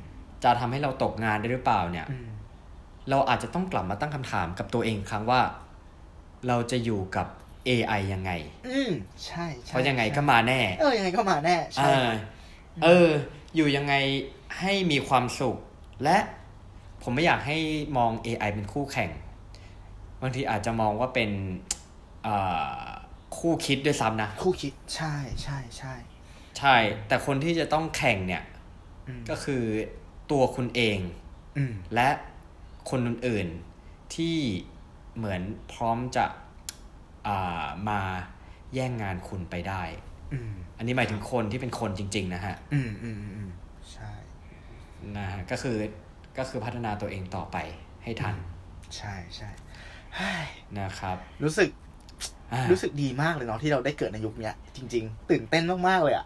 [0.43, 2.27] จะทำให้เราตกงานได้หรือเปล่าเนี่ยอืม
[3.09, 5.41] เราอาจจะต้องกลับมาตั้งคำถามกับตัวเองครั้งว่า
[6.47, 7.27] เราจะอยู่กับ
[7.67, 8.31] AI ยังไง
[8.67, 8.91] อืม
[9.25, 12.09] ใช่ใช่เพราะยังไงก็ใช่มาแน่ เออยังไงก็มาแน่ ใช่เออ
[12.83, 13.09] เออ
[13.55, 13.93] อยู่ยังไง
[14.59, 15.57] ให้มีความสุข
[16.03, 16.17] และ
[17.07, 17.57] ผมไม่อยากให้
[17.97, 19.11] มอง AI เป็นคู่แข่ง
[20.21, 21.31] บางทีอาจจะมองว่าเป็น
[22.27, 22.85] อ่า
[23.37, 25.93] คู่คิดด้วยซ้ำนะ คู่คิดใช่ใช่ใช่
[26.57, 26.75] ใช่
[27.07, 28.43] แต่คนที่จะต้องแข่งเนี่ย
[29.07, 29.63] อืมก็คือ
[30.31, 30.99] ตัวคุณเอง
[31.57, 32.09] อืมและ
[32.89, 34.37] คนอื่นๆที่
[35.17, 35.41] เหมือน
[35.73, 36.25] พร้อมจะ
[37.27, 38.01] อ่ามา
[38.73, 39.83] แย่งงานคุณไปได้
[40.33, 43.49] อืมอันนี้หมายถึงคนที่เป็นคนจริง ๆ นะฮะ อืมอืมอืม
[43.93, 44.11] ใช่
[45.17, 45.77] นะฮะ ก็คือ
[46.37, 47.57] ก็คือพัฒนาตัวเองต่อไป
[48.03, 48.35] ให้ทัน
[48.97, 49.49] ใช่ใช่
[50.15, 50.45] เฮ้ย
[50.79, 51.69] นะครับ รู้สึก
[52.53, 56.25] อ่ารู้สึกดีมากเลยเนาะที่เราได้เกิดในยุคเนี้ย จริง ๆ ตื่นเต้นมากๆเลยอะ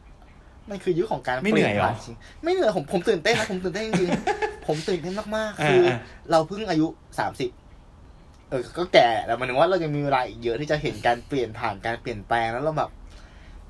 [0.70, 5.98] มันคือยุคของการไม่เหนื่อยเหรอปลี่ผ่าจริงไม่เหนื่อยผมผมตื่นเต้นนะผมตื่นเต้นจริงๆผมตื่นเต้นมากๆอ่าคืออ่า
[6.32, 6.88] เราเพิ่งอายุ
[7.20, 7.50] สามสิบ
[8.50, 12.90] เออก็แก่แล้วหมันถึงว่าเรายังมีเวลาอีกเยอะที่จะเห็นการเปลี่ยนผ่านการเปลี่ยนแปลงแล้วเราแบบ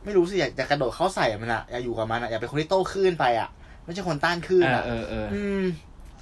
[0.03, 3.49] ไม่รู้สิอยากจะกระโดดเข้าใส่มันอะอยากอยู่กับมันอะอยากเป็นคนที่โต้คลื่นไปอะ
[3.83, 5.63] ไม่ใช่คนต้านคลื่นเอออะเออเอออืม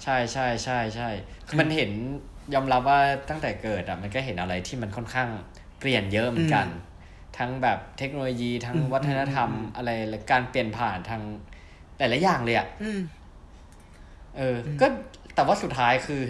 [0.04, 1.10] ใช่ใช่ใช่ใช่
[1.48, 1.92] คือมันเห็น
[2.54, 5.30] ยอมรับว่าตั้งแต่เกิดอะมันก็เห็นอะไรที่มันค่อนข้าง
[5.80, 6.68] เปลี่ยนเยอะเหมือนกัน
[7.38, 11.22] ทั้งแบบเทคโนโลยีทั้งอืมวัฒนธรรมอืมอะไรและการเปลี่ยนผ่านทาง
[11.98, 13.02] หลายๆอย่างเลยอะอืม
[14.38, 14.88] เอออ ก็
[15.36, 16.22] แต่ว่าสุดท้ายคือ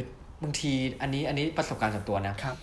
[0.43, 2.57] บางทีอันนี้อันนี้ประสบการณ์ส่วนตัวนะครับ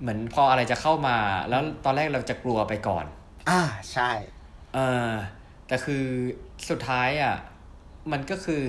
[0.00, 1.16] เหมือนพออะไรจะเข้ามา
[1.48, 3.04] แล้วตอนแรกเราจะกลัวไปก่อน
[3.50, 3.60] อ่า
[3.92, 4.10] ใช่
[4.74, 4.78] เอ
[5.08, 5.10] อ
[5.66, 6.04] แต่คือ
[6.70, 7.36] สุดท้ายอะ
[8.12, 8.64] มันก็คือ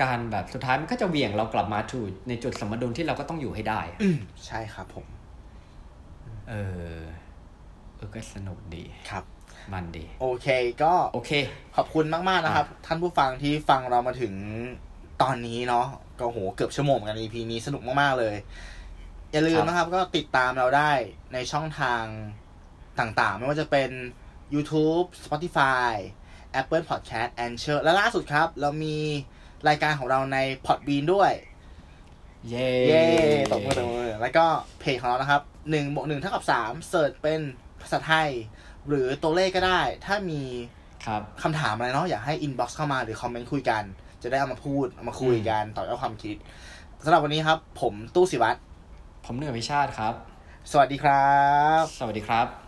[0.00, 5.06] การแบบสุดท้ายมันก็จะเหวี่ยงเรากลับมาถูในจุดสมดุลที่เราก็ต้องอยู่ให้ได้อะอืมใช่ครับผม
[6.48, 6.54] เอ
[6.96, 6.98] อ
[8.14, 9.24] ก็สนุกดีครับ
[9.72, 10.46] มันดี โอเค
[10.82, 11.30] ก็โอเค
[11.76, 14.34] ขอบคุณมาก ๆ นะครับ ท่านผู้ฟังที่ฟังเรามาถึง
[15.22, 15.86] ตอนนี้เนาะ
[16.20, 18.34] ก็โหเกือบชั่วโมงเหมือนกัน EP นี้สนุกมาก ๆ เลย
[19.32, 20.92] อย่าลืมครับนะครับ ก็ติดตามเราได้
[21.32, 22.04] ในช่องทาง
[22.98, 23.90] ต่างๆ ไม่ว่าจะเป็น
[24.54, 25.92] YouTube Spotify
[26.60, 28.98] Apple Podcast a n c h o r และล่าสุดครับ เรามี
[29.68, 31.32] รายการของเราใน Podbean ด้วย
[32.48, 33.02] เย้เย้
[33.52, 34.44] ตบมือตบมือแล้วก็
[34.80, 37.40] เพจของเรานะครับหนึ่งบวกหนึ่งเท่ากับสาม search เป็น
[37.80, 38.28] ภาษาไทย
[38.88, 40.42] หรือตัวเลขก็ได้ ถ้ามี
[41.06, 43.82] ครับคำถามอะไรเนาะอยากให้ inbox เข้ามาหรือ comment คุยกัน
[44.22, 46.36] จะได้เอามาพูดเอามาคุยกันต่อยอดความคิด
[47.04, 48.58] สำหรับวันนี้ครับ ผมตู้สิวัตร
[49.26, 50.14] ผมเหนือวิชาติครับ
[50.70, 51.26] สวัสดีครั
[51.80, 52.61] บ สวัสดีครับ